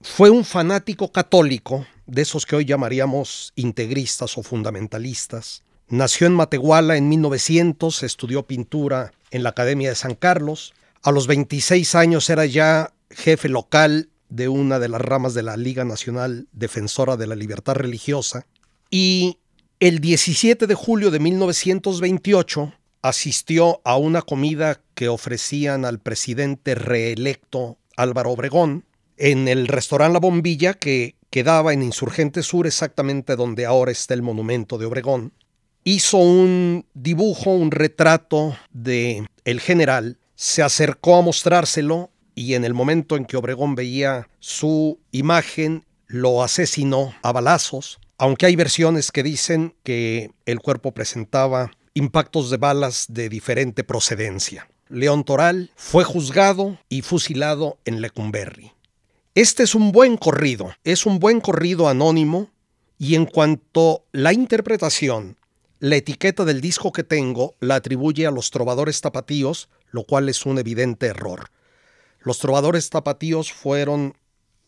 fue 0.00 0.30
un 0.30 0.44
fanático 0.44 1.10
católico, 1.10 1.86
de 2.06 2.22
esos 2.22 2.46
que 2.46 2.56
hoy 2.56 2.64
llamaríamos 2.64 3.52
integristas 3.56 4.38
o 4.38 4.42
fundamentalistas. 4.42 5.64
Nació 5.88 6.26
en 6.26 6.34
Matehuala 6.34 6.96
en 6.96 7.08
1900, 7.08 8.02
estudió 8.02 8.46
pintura 8.46 9.12
en 9.30 9.42
la 9.42 9.50
Academia 9.50 9.90
de 9.90 9.96
San 9.96 10.14
Carlos. 10.14 10.72
A 11.02 11.10
los 11.10 11.26
26 11.26 11.94
años 11.96 12.30
era 12.30 12.46
ya 12.46 12.92
jefe 13.10 13.48
local 13.48 14.08
de 14.28 14.48
una 14.48 14.78
de 14.78 14.88
las 14.88 15.00
ramas 15.00 15.34
de 15.34 15.42
la 15.42 15.56
Liga 15.56 15.84
Nacional 15.84 16.46
Defensora 16.52 17.16
de 17.16 17.26
la 17.26 17.34
Libertad 17.34 17.74
Religiosa. 17.74 18.46
Y 18.90 19.38
el 19.80 20.00
17 20.00 20.66
de 20.66 20.74
julio 20.74 21.12
de 21.12 21.20
1928 21.20 22.72
asistió 23.00 23.80
a 23.84 23.96
una 23.96 24.22
comida 24.22 24.80
que 24.94 25.08
ofrecían 25.08 25.84
al 25.84 26.00
presidente 26.00 26.74
reelecto 26.74 27.78
Álvaro 27.96 28.32
Obregón 28.32 28.84
en 29.16 29.46
el 29.46 29.68
restaurante 29.68 30.14
La 30.14 30.18
Bombilla 30.18 30.74
que 30.74 31.14
quedaba 31.30 31.72
en 31.72 31.84
Insurgente 31.84 32.42
Sur 32.42 32.66
exactamente 32.66 33.36
donde 33.36 33.66
ahora 33.66 33.92
está 33.92 34.14
el 34.14 34.22
monumento 34.22 34.78
de 34.78 34.86
Obregón. 34.86 35.32
Hizo 35.84 36.18
un 36.18 36.84
dibujo, 36.94 37.50
un 37.50 37.70
retrato 37.70 38.56
de 38.72 39.28
el 39.44 39.60
general, 39.60 40.18
se 40.34 40.62
acercó 40.62 41.16
a 41.16 41.22
mostrárselo 41.22 42.10
y 42.34 42.54
en 42.54 42.64
el 42.64 42.74
momento 42.74 43.16
en 43.16 43.26
que 43.26 43.36
Obregón 43.36 43.76
veía 43.76 44.28
su 44.40 44.98
imagen, 45.12 45.84
lo 46.08 46.42
asesinó 46.42 47.14
a 47.22 47.30
balazos, 47.30 48.00
aunque 48.18 48.46
hay 48.46 48.56
versiones 48.56 49.12
que 49.12 49.22
dicen 49.22 49.74
que 49.84 50.32
el 50.44 50.60
cuerpo 50.60 50.92
presentaba 50.92 51.70
impactos 51.94 52.50
de 52.50 52.56
balas 52.56 53.06
de 53.08 53.28
diferente 53.28 53.84
procedencia. 53.84 54.68
León 54.88 55.24
Toral 55.24 55.70
fue 55.76 56.04
juzgado 56.04 56.78
y 56.88 57.02
fusilado 57.02 57.78
en 57.84 58.00
Lecumberri. 58.00 58.72
Este 59.34 59.62
es 59.62 59.74
un 59.74 59.92
buen 59.92 60.16
corrido, 60.16 60.74
es 60.84 61.06
un 61.06 61.18
buen 61.18 61.40
corrido 61.40 61.88
anónimo 61.88 62.50
y 62.98 63.14
en 63.14 63.26
cuanto 63.26 64.04
la 64.12 64.32
interpretación 64.32 65.38
la 65.80 65.94
etiqueta 65.94 66.44
del 66.44 66.60
disco 66.60 66.90
que 66.90 67.04
tengo 67.04 67.54
la 67.60 67.76
atribuye 67.76 68.26
a 68.26 68.32
los 68.32 68.50
trovadores 68.50 69.00
tapatíos, 69.00 69.68
lo 69.92 70.02
cual 70.02 70.28
es 70.28 70.44
un 70.44 70.58
evidente 70.58 71.06
error. 71.06 71.50
Los 72.18 72.40
trovadores 72.40 72.90
tapatíos 72.90 73.52
fueron 73.52 74.16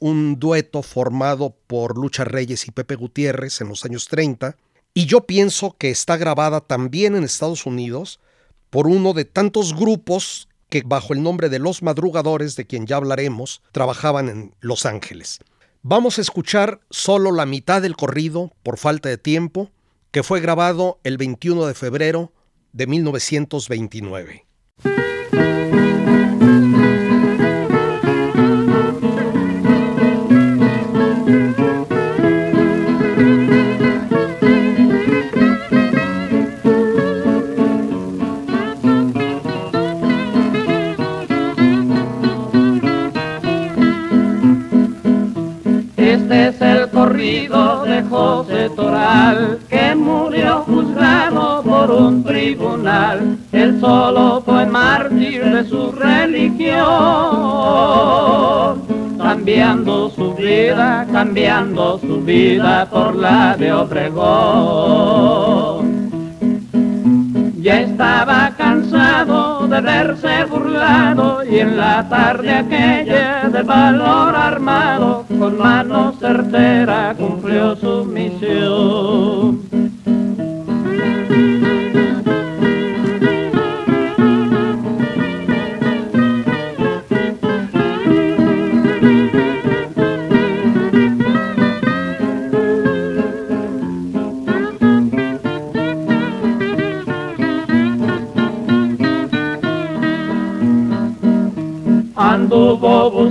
un 0.01 0.41
dueto 0.41 0.83
formado 0.83 1.55
por 1.67 1.97
Lucha 1.97 2.25
Reyes 2.25 2.67
y 2.67 2.73
Pepe 2.73 2.97
Gutiérrez 2.97 3.61
en 3.61 3.69
los 3.69 3.85
años 3.85 4.09
30, 4.09 4.57
y 4.93 5.07
yo 5.07 5.27
pienso 5.27 5.77
que 5.79 5.91
está 5.91 6.17
grabada 6.17 6.61
también 6.61 7.15
en 7.15 7.23
Estados 7.23 7.65
Unidos 7.65 8.19
por 8.71 8.89
uno 8.89 9.13
de 9.13 9.25
tantos 9.25 9.77
grupos 9.77 10.49
que 10.69 10.83
bajo 10.85 11.13
el 11.13 11.23
nombre 11.23 11.49
de 11.49 11.59
Los 11.59 11.83
Madrugadores, 11.83 12.57
de 12.57 12.67
quien 12.67 12.87
ya 12.87 12.97
hablaremos, 12.97 13.63
trabajaban 13.73 14.29
en 14.29 14.55
Los 14.61 14.87
Ángeles. 14.87 15.41
Vamos 15.83 16.19
a 16.19 16.21
escuchar 16.21 16.81
solo 16.91 17.33
la 17.33 17.47
mitad 17.47 17.83
del 17.83 17.97
corrido 17.97 18.53
por 18.63 18.79
falta 18.79 19.09
de 19.09 19.19
tiempo, 19.19 19.71
que 20.11 20.23
fue 20.23 20.41
grabado 20.41 20.99
el 21.05 21.19
21 21.19 21.67
de 21.67 21.75
febrero 21.75 22.33
de 22.73 22.87
1929. 22.87 24.47
José 48.21 48.69
Toral 48.77 49.59
murió 49.97 50.63
juzgado 50.67 51.63
por 51.63 51.91
un 51.91 52.23
tribunal. 52.23 53.39
Él 53.51 53.81
solo 53.81 54.43
fue 54.45 54.67
mártir 54.67 55.43
de 55.43 55.65
su 55.65 55.91
religión, 55.93 56.83
cambiando 59.17 60.11
su 60.11 60.35
vida, 60.35 61.07
cambiando 61.11 61.99
su 61.99 62.21
vida 62.21 62.87
por 62.91 63.17
la 63.17 63.57
de 63.57 63.73
Obregón. 63.73 65.80
Ya 67.61 67.83
estaba 67.83 68.55
cansado 68.57 69.69
de 69.69 69.81
verse 69.83 70.45
burlado 70.47 71.45
y 71.45 71.59
en 71.59 71.77
la 71.77 72.09
tarde 72.09 72.55
aquella 72.55 73.51
de 73.51 73.63
valor 73.63 74.35
armado, 74.35 75.27
con 75.29 75.59
mano 75.59 76.15
certera 76.19 77.15
cumplió 77.19 77.77
su 77.77 78.07
misión. 78.07 79.70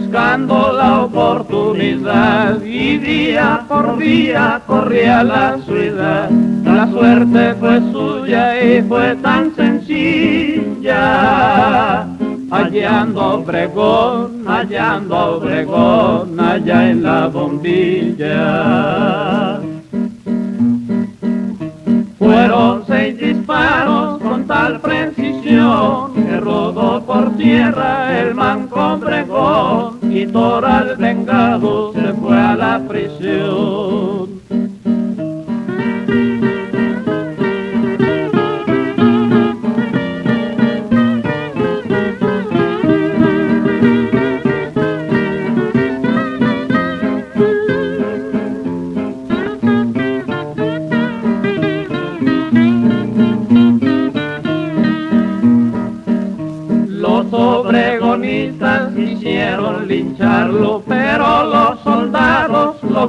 Buscando 0.09 0.73
la 0.73 1.03
oportunidad 1.03 2.59
y 2.63 2.97
día 2.97 3.63
por 3.67 3.95
día 3.99 4.59
corría 4.65 5.23
la 5.23 5.59
ciudad. 5.59 6.31
La 6.63 6.87
suerte 6.87 7.53
fue 7.59 7.79
suya 7.91 8.59
y 8.59 8.81
fue 8.81 9.15
tan 9.17 9.55
sencilla. 9.55 10.97
Hallando 12.49 13.35
Obregón, 13.35 14.45
hallando 14.47 15.37
Obregón, 15.37 16.39
allá 16.39 16.89
en 16.89 17.03
la 17.03 17.27
bombilla. 17.27 18.39
Fueron 22.17 22.83
seis 22.87 23.15
disparos 23.15 24.19
con 24.23 24.47
tal 24.47 24.79
precisión 24.79 26.15
que 26.15 26.39
rodó 26.39 27.03
por 27.05 27.37
tierra 27.37 27.98
y 30.29 30.31
Toral 30.31 30.95
vengado 30.97 31.91
se 31.93 32.13
fue 32.13 32.37
a 32.37 32.55
la 32.55 32.79
prisión. 32.87 34.18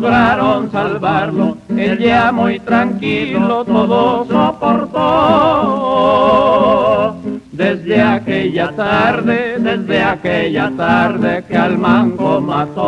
Lograron 0.01 0.73
salvarlo. 0.73 1.59
Él 1.69 1.99
ya 1.99 2.33
muy 2.33 2.59
tranquilo 2.61 3.65
todo 3.65 4.25
soportó. 4.25 4.97
Desde 7.53 8.01
aquella 8.01 8.73
tarde, 8.73 9.57
desde 9.59 10.03
aquella 10.03 10.71
tarde 10.77 11.45
que 11.47 11.57
al 11.57 11.77
mango 11.77 12.41
mató. 12.41 12.87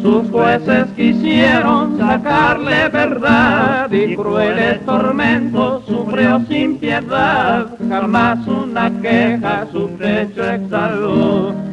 Sus 0.00 0.30
jueces 0.30 0.86
quisieron 0.94 1.98
sacarle 1.98 2.88
verdad 2.90 3.90
y 3.90 4.14
crueles 4.14 4.86
tormentos 4.86 5.84
sufrió 5.86 6.40
sin 6.48 6.78
piedad. 6.78 7.66
Jamás 7.88 8.46
una 8.46 8.88
queja 9.02 9.66
su 9.72 9.88
pecho 9.98 10.48
exhaló. 10.48 11.65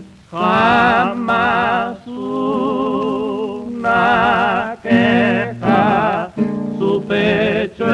Su 6.79 7.05
pecho. 7.07 7.85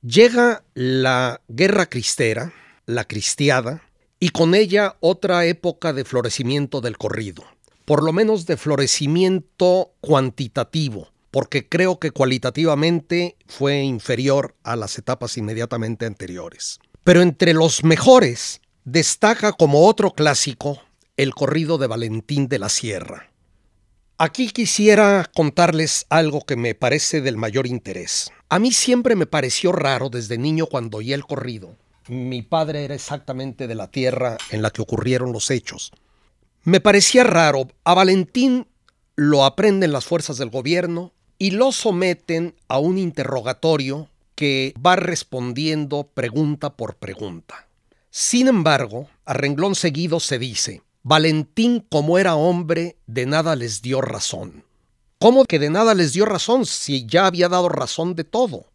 Llega 0.00 0.62
la 0.74 1.40
guerra 1.48 1.86
cristera, 1.86 2.52
la 2.86 3.04
cristiada, 3.04 3.82
y 4.20 4.28
con 4.28 4.54
ella 4.54 4.96
otra 5.00 5.44
época 5.46 5.92
de 5.92 6.04
florecimiento 6.04 6.80
del 6.82 6.96
corrido, 6.98 7.42
por 7.84 8.04
lo 8.04 8.12
menos 8.12 8.46
de 8.46 8.56
florecimiento 8.56 9.94
cuantitativo, 10.00 11.08
porque 11.32 11.68
creo 11.68 11.98
que 11.98 12.12
cualitativamente 12.12 13.36
fue 13.48 13.80
inferior 13.80 14.54
a 14.62 14.76
las 14.76 14.98
etapas 14.98 15.36
inmediatamente 15.36 16.06
anteriores. 16.06 16.78
Pero 17.04 17.22
entre 17.22 17.52
los 17.52 17.84
mejores 17.84 18.60
destaca 18.84 19.52
como 19.52 19.86
otro 19.86 20.12
clásico 20.12 20.80
el 21.16 21.34
corrido 21.34 21.78
de 21.78 21.86
Valentín 21.86 22.48
de 22.48 22.58
la 22.58 22.68
Sierra. 22.68 23.30
Aquí 24.18 24.50
quisiera 24.50 25.30
contarles 25.34 26.06
algo 26.08 26.42
que 26.42 26.56
me 26.56 26.74
parece 26.74 27.20
del 27.20 27.36
mayor 27.36 27.66
interés. 27.66 28.30
A 28.48 28.58
mí 28.58 28.72
siempre 28.72 29.16
me 29.16 29.26
pareció 29.26 29.72
raro 29.72 30.10
desde 30.10 30.38
niño 30.38 30.66
cuando 30.66 30.98
oí 30.98 31.12
el 31.12 31.24
corrido 31.24 31.76
mi 32.08 32.42
padre 32.42 32.84
era 32.84 32.94
exactamente 32.94 33.66
de 33.66 33.74
la 33.74 33.90
tierra 33.90 34.36
en 34.50 34.62
la 34.62 34.70
que 34.70 34.82
ocurrieron 34.82 35.32
los 35.32 35.50
hechos. 35.50 35.92
Me 36.64 36.80
parecía 36.80 37.24
raro, 37.24 37.68
a 37.84 37.94
Valentín 37.94 38.66
lo 39.14 39.44
aprenden 39.44 39.92
las 39.92 40.04
fuerzas 40.04 40.38
del 40.38 40.50
gobierno 40.50 41.12
y 41.38 41.50
lo 41.52 41.72
someten 41.72 42.54
a 42.68 42.78
un 42.78 42.98
interrogatorio 42.98 44.08
que 44.34 44.74
va 44.84 44.96
respondiendo 44.96 46.04
pregunta 46.04 46.74
por 46.76 46.96
pregunta. 46.96 47.68
Sin 48.10 48.48
embargo, 48.48 49.08
a 49.24 49.32
renglón 49.32 49.74
seguido 49.74 50.20
se 50.20 50.38
dice, 50.38 50.82
Valentín 51.02 51.84
como 51.88 52.18
era 52.18 52.36
hombre, 52.36 52.96
de 53.06 53.26
nada 53.26 53.56
les 53.56 53.82
dio 53.82 54.00
razón. 54.00 54.64
¿Cómo 55.18 55.44
que 55.44 55.58
de 55.58 55.70
nada 55.70 55.94
les 55.94 56.12
dio 56.12 56.24
razón 56.24 56.66
si 56.66 57.06
ya 57.06 57.26
había 57.26 57.48
dado 57.48 57.68
razón 57.68 58.14
de 58.14 58.24
todo? 58.24 58.66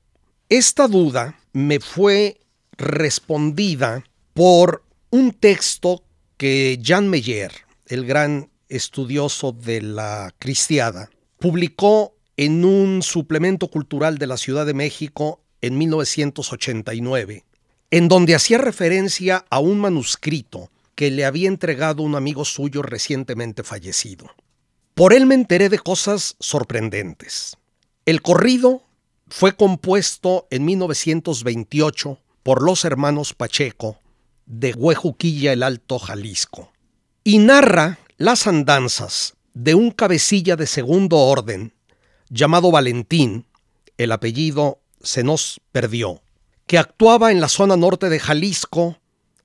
Esta 0.49 0.87
duda 0.87 1.39
me 1.53 1.79
fue 1.79 2.39
respondida 2.77 4.03
por 4.33 4.83
un 5.09 5.33
texto 5.33 6.03
que 6.37 6.79
Jean 6.81 7.09
Meyer, 7.09 7.51
el 7.87 8.05
gran 8.05 8.49
estudioso 8.69 9.51
de 9.51 9.81
la 9.81 10.33
cristiada, 10.39 11.09
publicó 11.39 12.15
en 12.37 12.63
un 12.63 13.01
suplemento 13.01 13.69
cultural 13.69 14.17
de 14.17 14.27
la 14.27 14.37
Ciudad 14.37 14.65
de 14.65 14.73
México 14.73 15.41
en 15.61 15.77
1989, 15.77 17.45
en 17.91 18.07
donde 18.07 18.35
hacía 18.35 18.57
referencia 18.57 19.45
a 19.49 19.59
un 19.59 19.79
manuscrito 19.79 20.69
que 20.95 21.11
le 21.11 21.25
había 21.25 21.47
entregado 21.47 22.03
un 22.03 22.15
amigo 22.15 22.43
suyo 22.43 22.81
recientemente 22.81 23.63
fallecido. 23.63 24.31
Por 24.93 25.13
él 25.13 25.25
me 25.25 25.35
enteré 25.35 25.69
de 25.69 25.79
cosas 25.79 26.35
sorprendentes. 26.39 27.57
El 28.05 28.21
corrido 28.21 28.81
fue 29.27 29.55
compuesto 29.55 30.47
en 30.49 30.65
1928 30.65 32.19
por 32.41 32.63
los 32.63 32.83
hermanos 32.85 33.33
Pacheco 33.33 33.99
de 34.45 34.73
Huejuquilla 34.73 35.53
el 35.53 35.63
Alto 35.63 35.99
Jalisco 35.99 36.71
y 37.23 37.39
narra 37.39 37.99
las 38.17 38.47
andanzas 38.47 39.35
de 39.53 39.75
un 39.75 39.91
cabecilla 39.91 40.55
de 40.55 40.65
segundo 40.65 41.17
orden 41.17 41.73
llamado 42.29 42.71
Valentín, 42.71 43.45
el 43.97 44.11
apellido 44.11 44.79
se 45.01 45.23
nos 45.23 45.61
perdió, 45.71 46.21
que 46.65 46.77
actuaba 46.77 47.31
en 47.31 47.41
la 47.41 47.47
zona 47.47 47.77
norte 47.77 48.09
de 48.09 48.19
Jalisco, 48.19 48.97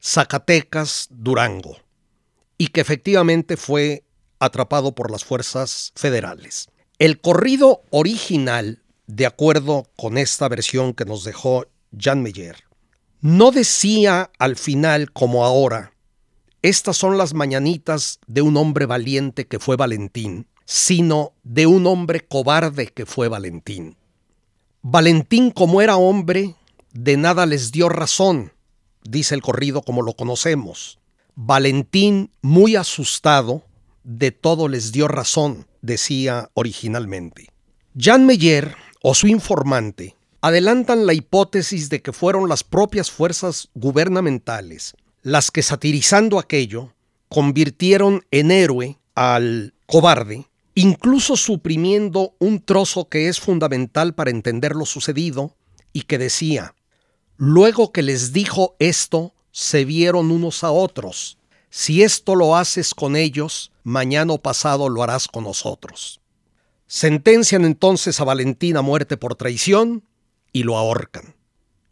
Zacatecas, 0.02 1.06
Durango, 1.10 1.78
y 2.58 2.68
que 2.68 2.80
efectivamente 2.80 3.56
fue 3.56 4.04
atrapado 4.38 4.94
por 4.94 5.10
las 5.10 5.24
fuerzas 5.24 5.92
federales. 5.94 6.68
El 6.98 7.20
corrido 7.20 7.82
original, 7.90 8.82
de 9.06 9.26
acuerdo 9.26 9.88
con 9.96 10.18
esta 10.18 10.48
versión 10.48 10.94
que 10.94 11.04
nos 11.04 11.24
dejó 11.24 11.66
Jan 11.96 12.22
Meyer, 12.22 12.64
no 13.20 13.52
decía 13.52 14.30
al 14.38 14.56
final 14.56 15.12
como 15.12 15.44
ahora, 15.44 15.92
estas 16.62 16.96
son 16.96 17.18
las 17.18 17.34
mañanitas 17.34 18.20
de 18.26 18.42
un 18.42 18.56
hombre 18.56 18.86
valiente 18.86 19.46
que 19.46 19.58
fue 19.58 19.76
Valentín, 19.76 20.46
sino 20.64 21.32
de 21.42 21.66
un 21.66 21.86
hombre 21.86 22.20
cobarde 22.20 22.86
que 22.88 23.06
fue 23.06 23.28
Valentín. 23.28 23.96
Valentín 24.82 25.50
como 25.50 25.80
era 25.80 25.96
hombre, 25.96 26.56
de 26.92 27.16
nada 27.16 27.46
les 27.46 27.72
dio 27.72 27.88
razón, 27.88 28.52
dice 29.04 29.34
el 29.34 29.42
corrido 29.42 29.82
como 29.82 30.02
lo 30.02 30.14
conocemos. 30.14 30.98
Valentín, 31.34 32.30
muy 32.42 32.76
asustado, 32.76 33.62
de 34.04 34.32
todo 34.32 34.68
les 34.68 34.92
dio 34.92 35.08
razón, 35.08 35.66
decía 35.80 36.50
originalmente. 36.54 37.48
Jean 37.94 38.26
Meyer, 38.26 38.74
o 39.02 39.14
su 39.14 39.28
informante, 39.28 40.16
adelantan 40.40 41.06
la 41.06 41.14
hipótesis 41.14 41.88
de 41.88 42.02
que 42.02 42.12
fueron 42.12 42.48
las 42.48 42.64
propias 42.64 43.10
fuerzas 43.10 43.68
gubernamentales 43.74 44.94
las 45.22 45.50
que 45.50 45.62
satirizando 45.62 46.38
aquello 46.38 46.92
convirtieron 47.28 48.24
en 48.30 48.50
héroe 48.50 48.98
al 49.14 49.74
cobarde, 49.86 50.46
incluso 50.74 51.36
suprimiendo 51.36 52.34
un 52.38 52.60
trozo 52.60 53.08
que 53.08 53.28
es 53.28 53.40
fundamental 53.40 54.14
para 54.14 54.30
entender 54.30 54.74
lo 54.74 54.86
sucedido, 54.86 55.56
y 55.92 56.02
que 56.02 56.18
decía, 56.18 56.74
Luego 57.44 57.90
que 57.90 58.02
les 58.02 58.32
dijo 58.32 58.76
esto, 58.78 59.34
se 59.50 59.84
vieron 59.84 60.30
unos 60.30 60.62
a 60.62 60.70
otros. 60.70 61.38
Si 61.70 62.04
esto 62.04 62.36
lo 62.36 62.54
haces 62.56 62.94
con 62.94 63.16
ellos, 63.16 63.72
mañana 63.82 64.34
o 64.34 64.38
pasado 64.38 64.88
lo 64.88 65.02
harás 65.02 65.26
con 65.26 65.42
nosotros. 65.42 66.20
Sentencian 66.86 67.64
entonces 67.64 68.20
a 68.20 68.24
Valentín 68.24 68.76
a 68.76 68.82
muerte 68.82 69.16
por 69.16 69.34
traición 69.34 70.04
y 70.52 70.62
lo 70.62 70.76
ahorcan. 70.76 71.34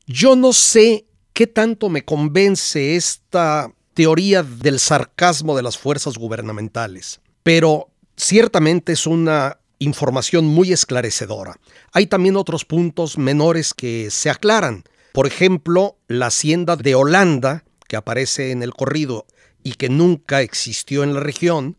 Yo 0.07 0.37
no 0.37 0.53
sé 0.53 1.07
qué 1.33 1.49
tanto 1.49 1.89
me 1.89 2.05
convence 2.05 2.95
esta 2.95 3.74
teoría 3.95 4.45
del 4.45 4.78
sarcasmo 4.78 5.57
de 5.57 5.62
las 5.62 5.78
fuerzas 5.78 6.16
gubernamentales, 6.16 7.20
pero 7.43 7.89
ciertamente 8.20 8.92
es 8.92 9.06
una 9.06 9.58
información 9.78 10.44
muy 10.44 10.72
esclarecedora. 10.72 11.58
Hay 11.92 12.06
también 12.06 12.36
otros 12.36 12.64
puntos 12.64 13.18
menores 13.18 13.74
que 13.74 14.10
se 14.10 14.30
aclaran. 14.30 14.84
Por 15.12 15.26
ejemplo, 15.26 15.96
la 16.06 16.26
hacienda 16.26 16.76
de 16.76 16.94
Holanda, 16.94 17.64
que 17.88 17.96
aparece 17.96 18.52
en 18.52 18.62
el 18.62 18.74
corrido 18.74 19.26
y 19.62 19.72
que 19.72 19.88
nunca 19.88 20.42
existió 20.42 21.02
en 21.02 21.14
la 21.14 21.20
región, 21.20 21.78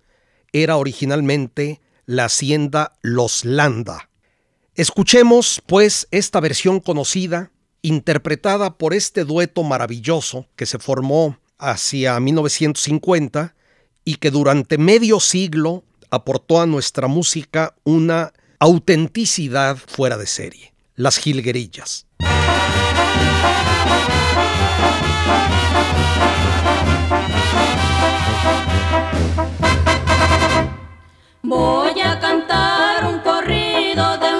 era 0.51 0.77
originalmente 0.77 1.79
la 2.05 2.25
hacienda 2.25 2.97
Los 3.01 3.45
Landa. 3.45 4.09
Escuchemos, 4.75 5.61
pues, 5.65 6.07
esta 6.11 6.39
versión 6.39 6.79
conocida, 6.79 7.51
interpretada 7.83 8.77
por 8.77 8.93
este 8.93 9.23
dueto 9.23 9.63
maravilloso 9.63 10.47
que 10.55 10.65
se 10.65 10.79
formó 10.79 11.37
hacia 11.57 12.19
1950 12.19 13.55
y 14.03 14.15
que 14.15 14.31
durante 14.31 14.77
medio 14.77 15.19
siglo 15.19 15.83
aportó 16.11 16.61
a 16.61 16.65
nuestra 16.67 17.07
música 17.07 17.73
una 17.83 18.33
autenticidad 18.59 19.77
fuera 19.77 20.17
de 20.17 20.27
serie. 20.27 20.73
Las 20.95 21.17
jilguerillas. 21.17 22.05
Voy 31.41 31.99
a 32.01 32.19
cantar 32.19 33.05
un 33.07 33.19
corrido 33.19 34.17
de 34.19 34.30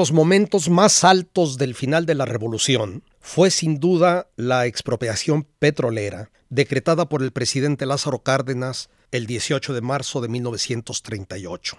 los 0.00 0.12
momentos 0.12 0.70
más 0.70 1.04
altos 1.04 1.58
del 1.58 1.74
final 1.74 2.06
de 2.06 2.14
la 2.14 2.24
revolución 2.24 3.04
fue 3.20 3.50
sin 3.50 3.78
duda 3.80 4.30
la 4.34 4.64
expropiación 4.64 5.46
petrolera 5.58 6.30
decretada 6.48 7.06
por 7.06 7.22
el 7.22 7.32
presidente 7.32 7.84
Lázaro 7.84 8.20
Cárdenas 8.20 8.88
el 9.10 9.26
18 9.26 9.74
de 9.74 9.82
marzo 9.82 10.22
de 10.22 10.28
1938. 10.28 11.76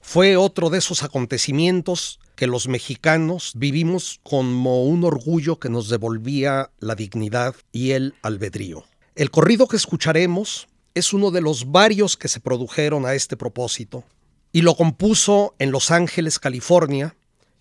Fue 0.00 0.36
otro 0.36 0.70
de 0.70 0.78
esos 0.78 1.02
acontecimientos 1.02 2.20
que 2.36 2.46
los 2.46 2.68
mexicanos 2.68 3.50
vivimos 3.56 4.20
como 4.22 4.84
un 4.84 5.02
orgullo 5.02 5.58
que 5.58 5.68
nos 5.68 5.88
devolvía 5.88 6.70
la 6.78 6.94
dignidad 6.94 7.56
y 7.72 7.90
el 7.90 8.14
albedrío. 8.22 8.84
El 9.16 9.32
corrido 9.32 9.66
que 9.66 9.76
escucharemos 9.76 10.68
es 10.94 11.12
uno 11.12 11.32
de 11.32 11.40
los 11.40 11.72
varios 11.72 12.16
que 12.16 12.28
se 12.28 12.38
produjeron 12.38 13.06
a 13.06 13.14
este 13.14 13.36
propósito 13.36 14.04
y 14.52 14.62
lo 14.62 14.76
compuso 14.76 15.56
en 15.58 15.72
Los 15.72 15.90
Ángeles, 15.90 16.38
California, 16.38 17.15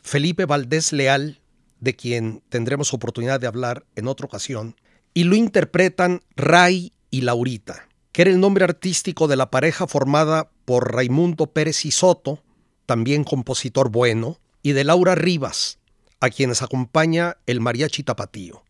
Felipe 0.06 0.46
Valdés 0.46 0.94
Leal, 0.94 1.42
de 1.80 1.96
quien 1.96 2.44
tendremos 2.50 2.94
oportunidad 2.94 3.40
de 3.40 3.48
hablar 3.48 3.88
en 3.96 4.08
otra 4.08 4.28
ocasión, 4.28 4.76
y 5.16 5.24
lo 5.24 5.36
interpretan 5.36 6.22
Ray 6.36 6.94
y 7.10 7.22
Laurita, 7.22 7.90
que 8.12 8.22
era 8.22 8.30
el 8.32 8.40
nombre 8.40 8.66
artístico 8.66 9.28
de 9.28 9.36
la 9.36 9.50
pareja 9.50 9.88
formada 9.88 10.52
por 10.64 10.94
Raimundo 10.94 11.48
Pérez 11.48 11.86
y 11.86 11.92
Soto, 11.92 12.44
también 12.86 13.24
compositor 13.24 13.90
bueno, 13.90 14.40
y 14.62 14.74
de 14.74 14.84
Laura 14.84 15.16
Rivas, 15.16 15.80
a 16.20 16.30
quienes 16.30 16.62
acompaña 16.62 17.38
el 17.48 17.60
mariachi 17.60 18.04
tapatío. 18.04 18.64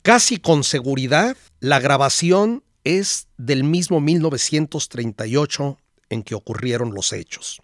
Casi 0.00 0.38
con 0.38 0.64
seguridad, 0.64 1.36
la 1.60 1.80
grabación 1.80 2.64
es 2.84 3.28
del 3.36 3.62
mismo 3.62 4.00
1938 4.00 5.78
en 6.08 6.22
que 6.22 6.34
ocurrieron 6.34 6.94
los 6.94 7.12
hechos. 7.12 7.60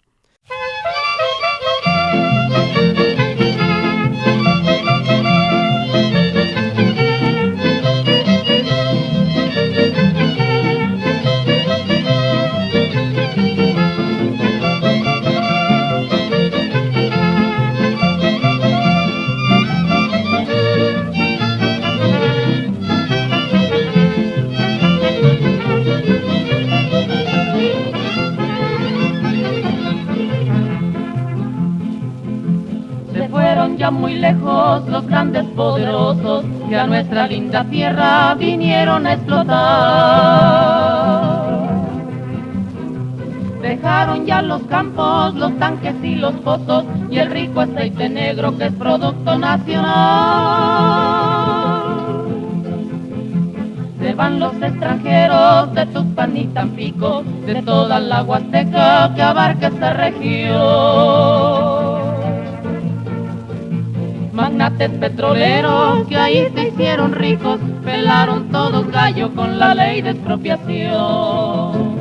Thank 33.77 33.81
nuestra 36.87 37.27
linda 37.27 37.65
tierra 37.65 38.33
vinieron 38.35 39.05
a 39.05 39.13
explotar. 39.13 39.55
Dejaron 43.61 44.25
ya 44.25 44.41
los 44.41 44.61
campos, 44.63 45.35
los 45.35 45.57
tanques 45.59 45.95
y 46.01 46.15
los 46.15 46.33
pozos 46.35 46.85
y 47.09 47.17
el 47.17 47.29
rico 47.31 47.59
aceite 47.61 48.07
negro 48.07 48.57
que 48.57 48.67
es 48.67 48.73
producto 48.73 49.37
nacional. 49.37 49.95
Se 53.99 54.13
van 54.13 54.39
los 54.39 54.53
extranjeros 54.61 55.73
de 55.73 55.85
Tuxpan 55.87 56.37
y 56.37 56.45
Tampico, 56.47 57.23
de 57.45 57.61
toda 57.63 57.99
la 57.99 58.23
Huasteca 58.23 59.13
que 59.15 59.21
abarca 59.21 59.67
esta 59.67 59.91
región 59.93 61.94
magnates 64.35 64.89
petroleros 64.99 66.05
que 66.07 66.17
ahí 66.17 66.51
se 66.53 66.67
hicieron 66.67 67.13
ricos, 67.13 67.57
pelaron 67.85 68.49
todos 68.49 68.85
gallo 68.91 69.33
con 69.33 69.57
la 69.57 69.73
ley 69.73 70.01
de 70.01 70.09
expropiación. 70.11 71.94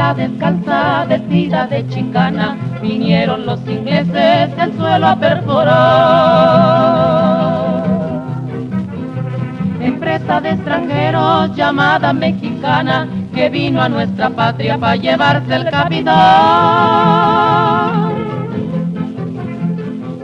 Águila 0.00 0.14
descalza, 0.14 1.04
vestida 1.06 1.66
de 1.66 1.86
chicana, 1.88 2.56
vinieron 2.80 3.44
los 3.44 3.60
ingleses 3.68 4.48
el 4.58 4.72
suelo 4.76 5.08
a 5.08 5.16
perforar. 5.16 5.70
Empresa 9.80 10.40
de 10.40 10.50
extranjeros 10.50 11.54
llamada 11.54 12.12
mexicana, 12.12 13.08
que 13.34 13.48
vino 13.50 13.82
a 13.82 13.88
nuestra 13.88 14.30
patria 14.30 14.78
para 14.78 14.96
llevarse 14.96 15.54
el 15.54 15.70
capital. 15.70 16.14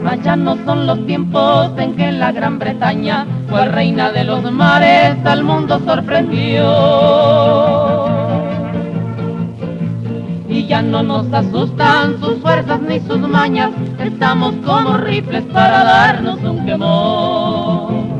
Allá 0.05 0.35
no 0.37 0.55
son 0.65 0.87
los 0.87 1.05
tiempos 1.05 1.71
en 1.77 1.95
que 1.95 2.11
la 2.13 2.31
Gran 2.31 2.59
Bretaña 2.59 3.25
fue 3.49 3.65
reina 3.65 4.11
de 4.11 4.23
los 4.23 4.49
mares, 4.51 5.17
al 5.25 5.43
mundo 5.43 5.79
sorprendió 5.85 7.86
ya 10.67 10.81
no 10.81 11.01
nos 11.01 11.31
asustan 11.31 12.19
sus 12.19 12.39
fuerzas 12.39 12.81
ni 12.81 12.99
sus 12.99 13.19
mañas, 13.19 13.71
estamos 13.99 14.53
como 14.65 14.97
rifles 14.97 15.45
para 15.45 15.83
darnos 15.83 16.43
un 16.43 16.65
quemón. 16.65 18.16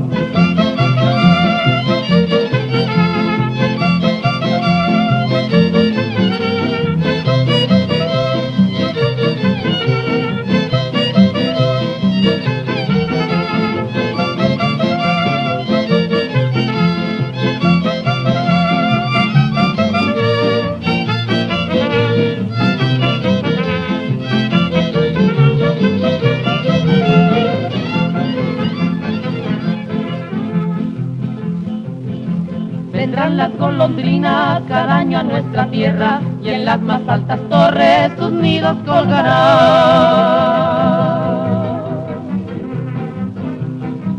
Las 33.38 33.56
golondrinas 33.56 34.64
cada 34.68 34.98
año 34.98 35.20
a 35.20 35.24
nuestra 35.24 35.68
tierra 35.68 36.20
y 36.44 36.50
en 36.50 36.66
las 36.66 36.82
más 36.82 37.02
altas 37.08 37.40
torres 37.50 38.12
sus 38.18 38.32
nidos 38.32 38.76
colgarán. 38.84 39.28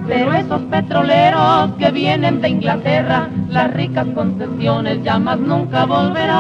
Pero 0.07 0.33
esos 0.35 0.63
petroleros 0.71 1.73
que 1.79 1.91
vienen 1.91 2.41
de 2.41 2.49
Inglaterra, 2.49 3.29
las 3.49 3.75
ricas 3.75 4.07
concesiones 4.15 5.03
ya 5.03 5.19
más 5.19 5.41
nunca 5.41 5.85
volverán. 5.85 6.39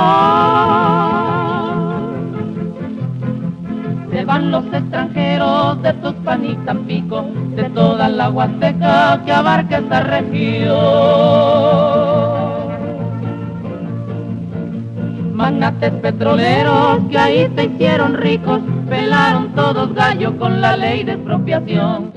Se 4.12 4.24
van 4.24 4.52
los 4.52 4.64
extranjeros 4.72 5.82
de 5.82 5.92
Tuxpan 5.94 6.44
y 6.44 6.54
Tampico, 6.64 7.26
de 7.56 7.64
toda 7.70 8.08
la 8.08 8.30
Huasteca 8.30 9.20
que 9.24 9.32
abarca 9.32 9.78
esta 9.78 10.00
región 10.00 11.97
magnates 15.38 15.92
petroleros 16.02 17.08
que 17.08 17.16
ahí 17.16 17.48
se 17.54 17.64
hicieron 17.66 18.14
ricos, 18.14 18.60
pelaron 18.88 19.54
todos 19.54 19.94
gallo 19.94 20.36
con 20.36 20.60
la 20.60 20.76
ley 20.76 21.04
de 21.04 21.12
expropiación. 21.12 22.12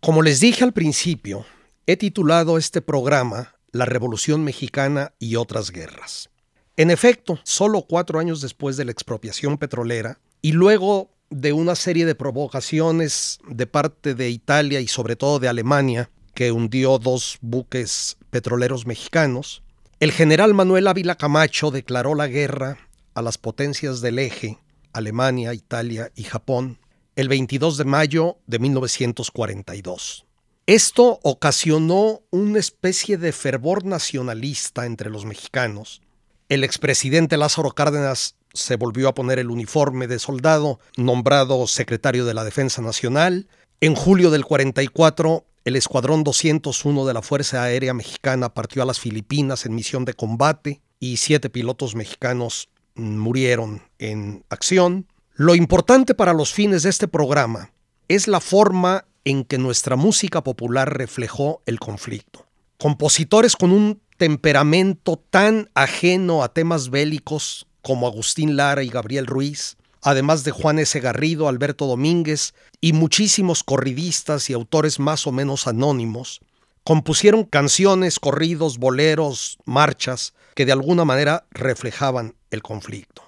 Como 0.00 0.22
les 0.22 0.38
dije 0.38 0.62
al 0.62 0.72
principio, 0.72 1.44
he 1.84 1.96
titulado 1.96 2.58
este 2.58 2.80
programa 2.80 3.56
La 3.72 3.86
Revolución 3.86 4.44
Mexicana 4.44 5.14
y 5.18 5.34
otras 5.34 5.72
guerras. 5.72 6.30
En 6.76 6.92
efecto, 6.92 7.40
solo 7.42 7.82
cuatro 7.82 8.20
años 8.20 8.40
después 8.40 8.76
de 8.76 8.84
la 8.84 8.92
expropiación 8.92 9.58
petrolera 9.58 10.20
y 10.42 10.52
luego 10.52 11.10
de 11.30 11.52
una 11.52 11.74
serie 11.74 12.06
de 12.06 12.14
provocaciones 12.14 13.40
de 13.48 13.66
parte 13.66 14.14
de 14.14 14.30
Italia 14.30 14.80
y 14.80 14.86
sobre 14.86 15.16
todo 15.16 15.40
de 15.40 15.48
Alemania, 15.48 16.08
que 16.34 16.52
hundió 16.52 16.98
dos 16.98 17.38
buques 17.40 18.16
petroleros 18.30 18.86
mexicanos, 18.86 19.64
el 19.98 20.12
general 20.12 20.52
Manuel 20.52 20.88
Ávila 20.88 21.14
Camacho 21.14 21.70
declaró 21.70 22.14
la 22.14 22.26
guerra 22.26 22.78
a 23.14 23.22
las 23.22 23.38
potencias 23.38 24.02
del 24.02 24.18
eje, 24.18 24.58
Alemania, 24.92 25.54
Italia 25.54 26.12
y 26.14 26.24
Japón, 26.24 26.78
el 27.16 27.28
22 27.28 27.78
de 27.78 27.84
mayo 27.86 28.36
de 28.46 28.58
1942. 28.58 30.26
Esto 30.66 31.18
ocasionó 31.22 32.20
una 32.30 32.58
especie 32.58 33.16
de 33.16 33.32
fervor 33.32 33.86
nacionalista 33.86 34.84
entre 34.84 35.08
los 35.08 35.24
mexicanos. 35.24 36.02
El 36.50 36.62
expresidente 36.62 37.38
Lázaro 37.38 37.70
Cárdenas 37.70 38.36
se 38.52 38.76
volvió 38.76 39.08
a 39.08 39.14
poner 39.14 39.38
el 39.38 39.50
uniforme 39.50 40.08
de 40.08 40.18
soldado, 40.18 40.78
nombrado 40.98 41.66
secretario 41.66 42.26
de 42.26 42.34
la 42.34 42.44
Defensa 42.44 42.82
Nacional. 42.82 43.48
En 43.80 43.94
julio 43.94 44.30
del 44.30 44.44
44, 44.44 45.46
el 45.66 45.74
Escuadrón 45.74 46.22
201 46.22 47.06
de 47.06 47.12
la 47.12 47.22
Fuerza 47.22 47.64
Aérea 47.64 47.92
Mexicana 47.92 48.54
partió 48.54 48.84
a 48.84 48.86
las 48.86 49.00
Filipinas 49.00 49.66
en 49.66 49.74
misión 49.74 50.04
de 50.04 50.14
combate 50.14 50.80
y 51.00 51.16
siete 51.16 51.50
pilotos 51.50 51.96
mexicanos 51.96 52.68
murieron 52.94 53.82
en 53.98 54.44
acción. 54.48 55.08
Lo 55.34 55.56
importante 55.56 56.14
para 56.14 56.34
los 56.34 56.52
fines 56.52 56.84
de 56.84 56.90
este 56.90 57.08
programa 57.08 57.72
es 58.06 58.28
la 58.28 58.38
forma 58.38 59.06
en 59.24 59.42
que 59.42 59.58
nuestra 59.58 59.96
música 59.96 60.44
popular 60.44 60.96
reflejó 60.96 61.62
el 61.66 61.80
conflicto. 61.80 62.46
Compositores 62.78 63.56
con 63.56 63.72
un 63.72 64.00
temperamento 64.18 65.20
tan 65.30 65.68
ajeno 65.74 66.44
a 66.44 66.52
temas 66.52 66.90
bélicos 66.90 67.66
como 67.82 68.06
Agustín 68.06 68.54
Lara 68.54 68.84
y 68.84 68.88
Gabriel 68.88 69.26
Ruiz, 69.26 69.76
además 70.06 70.44
de 70.44 70.52
Juan 70.52 70.78
S. 70.78 71.00
Garrido, 71.00 71.48
Alberto 71.48 71.86
Domínguez 71.86 72.54
y 72.80 72.92
muchísimos 72.92 73.64
corridistas 73.64 74.48
y 74.48 74.52
autores 74.52 75.00
más 75.00 75.26
o 75.26 75.32
menos 75.32 75.66
anónimos, 75.66 76.40
compusieron 76.84 77.42
canciones, 77.42 78.20
corridos, 78.20 78.78
boleros, 78.78 79.58
marchas 79.64 80.32
que 80.54 80.64
de 80.64 80.70
alguna 80.70 81.04
manera 81.04 81.48
reflejaban 81.50 82.36
el 82.52 82.62
conflicto. 82.62 83.24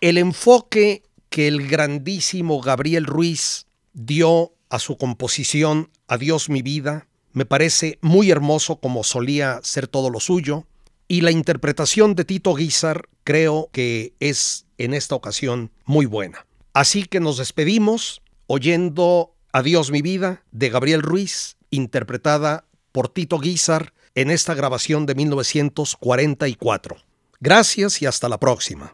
El 0.00 0.18
enfoque 0.18 1.02
que 1.30 1.48
el 1.48 1.66
grandísimo 1.66 2.60
Gabriel 2.60 3.06
Ruiz 3.06 3.66
dio 3.92 4.52
a 4.68 4.78
su 4.78 4.96
composición 4.96 5.90
Adiós 6.06 6.48
mi 6.48 6.62
vida 6.62 7.08
me 7.32 7.44
parece 7.44 7.98
muy 8.02 8.30
hermoso 8.30 8.76
como 8.76 9.02
solía 9.02 9.58
ser 9.64 9.88
todo 9.88 10.10
lo 10.10 10.20
suyo 10.20 10.64
Y 11.10 11.22
la 11.22 11.32
interpretación 11.32 12.14
de 12.14 12.24
Tito 12.24 12.54
Guizar 12.54 13.08
creo 13.24 13.68
que 13.72 14.14
es 14.20 14.66
en 14.78 14.94
esta 14.94 15.16
ocasión 15.16 15.72
muy 15.84 16.06
buena. 16.06 16.46
Así 16.72 17.02
que 17.02 17.18
nos 17.18 17.38
despedimos 17.38 18.22
oyendo 18.46 19.34
Adiós 19.52 19.90
mi 19.90 20.02
vida 20.02 20.44
de 20.52 20.70
Gabriel 20.70 21.02
Ruiz, 21.02 21.56
interpretada 21.70 22.64
por 22.92 23.08
Tito 23.08 23.40
Guizar 23.40 23.92
en 24.14 24.30
esta 24.30 24.54
grabación 24.54 25.04
de 25.04 25.16
1944. 25.16 26.98
Gracias 27.40 28.02
y 28.02 28.06
hasta 28.06 28.28
la 28.28 28.38
próxima. 28.38 28.92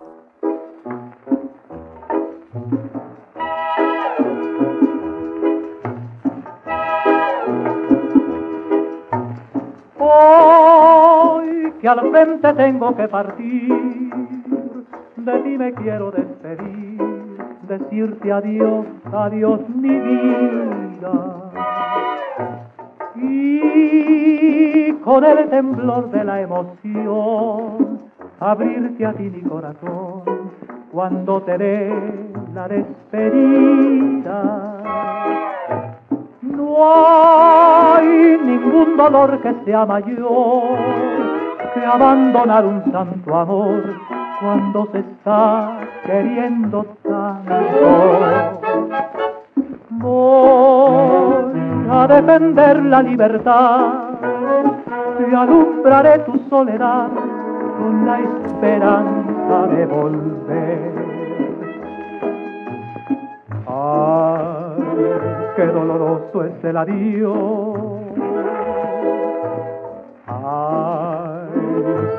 Que 11.86 11.90
al 11.90 12.10
frente 12.10 12.52
tengo 12.54 12.96
que 12.96 13.06
partir, 13.06 14.10
de 15.18 15.38
ti 15.44 15.56
me 15.56 15.72
quiero 15.74 16.10
despedir, 16.10 16.98
decirte 17.68 18.32
adiós, 18.32 18.86
adiós 19.12 19.60
mi 19.68 19.96
vida. 19.96 21.12
Y 23.14 24.92
con 24.94 25.24
el 25.24 25.48
temblor 25.48 26.10
de 26.10 26.24
la 26.24 26.40
emoción, 26.40 28.00
abrirte 28.40 29.06
a 29.06 29.12
ti 29.12 29.30
mi 29.30 29.42
corazón 29.42 30.24
cuando 30.90 31.40
te 31.42 31.56
dé 31.56 31.94
la 32.52 32.66
despedida. 32.66 34.32
No 36.42 36.78
hay 36.82 38.38
ningún 38.42 38.96
dolor 38.96 39.40
que 39.40 39.54
sea 39.64 39.86
mayor 39.86 41.25
que 41.76 41.84
abandonar 41.84 42.64
un 42.64 42.82
santo 42.90 43.36
amor 43.36 43.82
cuando 44.40 44.88
se 44.92 45.00
está 45.00 45.78
queriendo 46.04 46.86
tanto. 47.02 48.60
Voy 49.90 51.52
a 51.90 52.06
defender 52.06 52.82
la 52.84 53.02
libertad 53.02 54.04
y 55.18 55.34
alumbraré 55.34 56.18
tu 56.20 56.38
soledad 56.48 57.08
con 57.78 58.06
la 58.06 58.20
esperanza 58.20 59.66
de 59.68 59.86
volver. 59.86 60.96
qué 65.56 65.66
doloroso 65.66 66.44
es 66.44 66.64
el 66.64 66.76
adiós. 66.76 68.06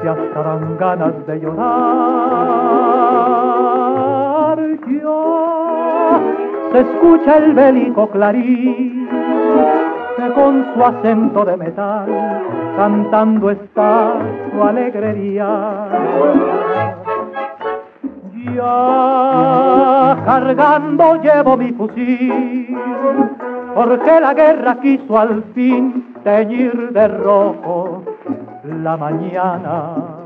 Si 0.02 0.08
hasta 0.08 0.44
dan 0.44 0.78
ganas 0.78 1.14
de 1.28 1.40
llorar, 1.40 2.98
se 6.72 6.80
escucha 6.80 7.38
el 7.38 7.54
bélico 7.54 8.10
clarín 8.10 9.08
que 10.18 10.32
con 10.34 10.66
su 10.74 10.84
acento 10.84 11.46
de 11.46 11.58
metal 11.58 12.08
cantando 12.76 13.50
está 13.52 14.14
su 14.52 14.64
alegría. 14.64 15.88
Ya 18.56 20.18
cargando 20.26 21.16
llevo 21.22 21.58
mi 21.58 21.72
fusil, 21.74 22.78
porque 23.76 24.20
la 24.20 24.34
guerra 24.34 24.80
quiso 24.82 25.18
al 25.18 25.44
fin 25.54 26.14
teñir 26.24 26.92
de 26.92 27.08
rojo 27.08 28.04
la 28.68 28.98
mañana. 28.98 30.18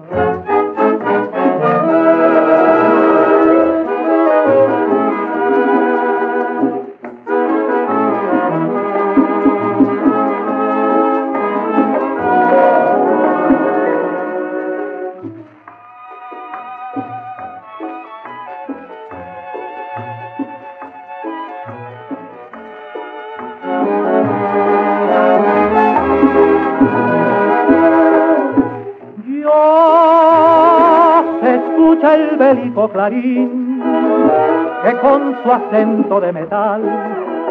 Que 33.10 34.98
con 35.02 35.36
su 35.42 35.52
acento 35.52 36.22
de 36.22 36.32
metal 36.32 36.82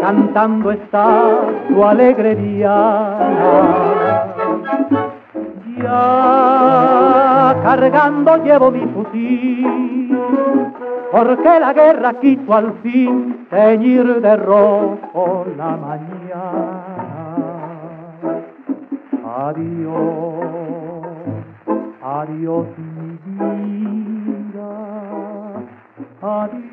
cantando 0.00 0.70
está 0.70 1.40
su 1.68 1.84
alegría. 1.84 3.18
Ya 5.82 7.56
cargando 7.62 8.36
llevo 8.44 8.70
mi 8.70 8.86
fusil, 8.86 10.16
porque 11.10 11.60
la 11.60 11.72
guerra 11.72 12.14
quiso 12.20 12.54
al 12.54 12.72
fin 12.82 13.46
teñir 13.50 14.20
de 14.20 14.36
rojo 14.36 15.46
la 15.56 15.76
mañana. 15.76 17.26
Adiós 19.48 20.50
Adiós. 22.02 22.89
Adiós. 26.30 26.70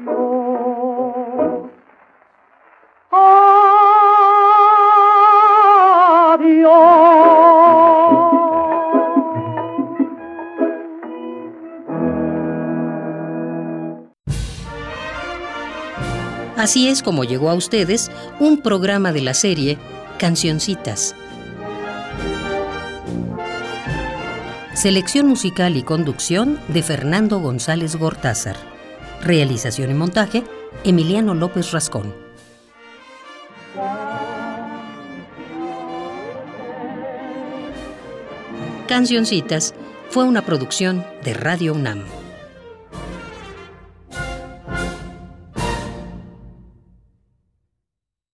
Así 16.55 16.89
es 16.89 17.01
como 17.01 17.23
llegó 17.23 17.49
a 17.49 17.55
ustedes 17.55 18.11
un 18.39 18.61
programa 18.61 19.11
de 19.11 19.21
la 19.21 19.33
serie 19.33 19.79
Cancioncitas. 20.19 21.15
Selección 24.75 25.27
musical 25.27 25.77
y 25.77 25.81
conducción 25.81 26.59
de 26.67 26.83
Fernando 26.83 27.39
González 27.39 27.95
Gortázar. 27.95 28.76
Realización 29.21 29.91
y 29.91 29.93
montaje, 29.93 30.43
Emiliano 30.83 31.33
López 31.33 31.71
Rascón. 31.71 32.13
Cancioncitas 38.87 39.73
fue 40.09 40.23
una 40.23 40.45
producción 40.45 41.05
de 41.23 41.33
Radio 41.33 41.73
UNAM. 41.73 42.16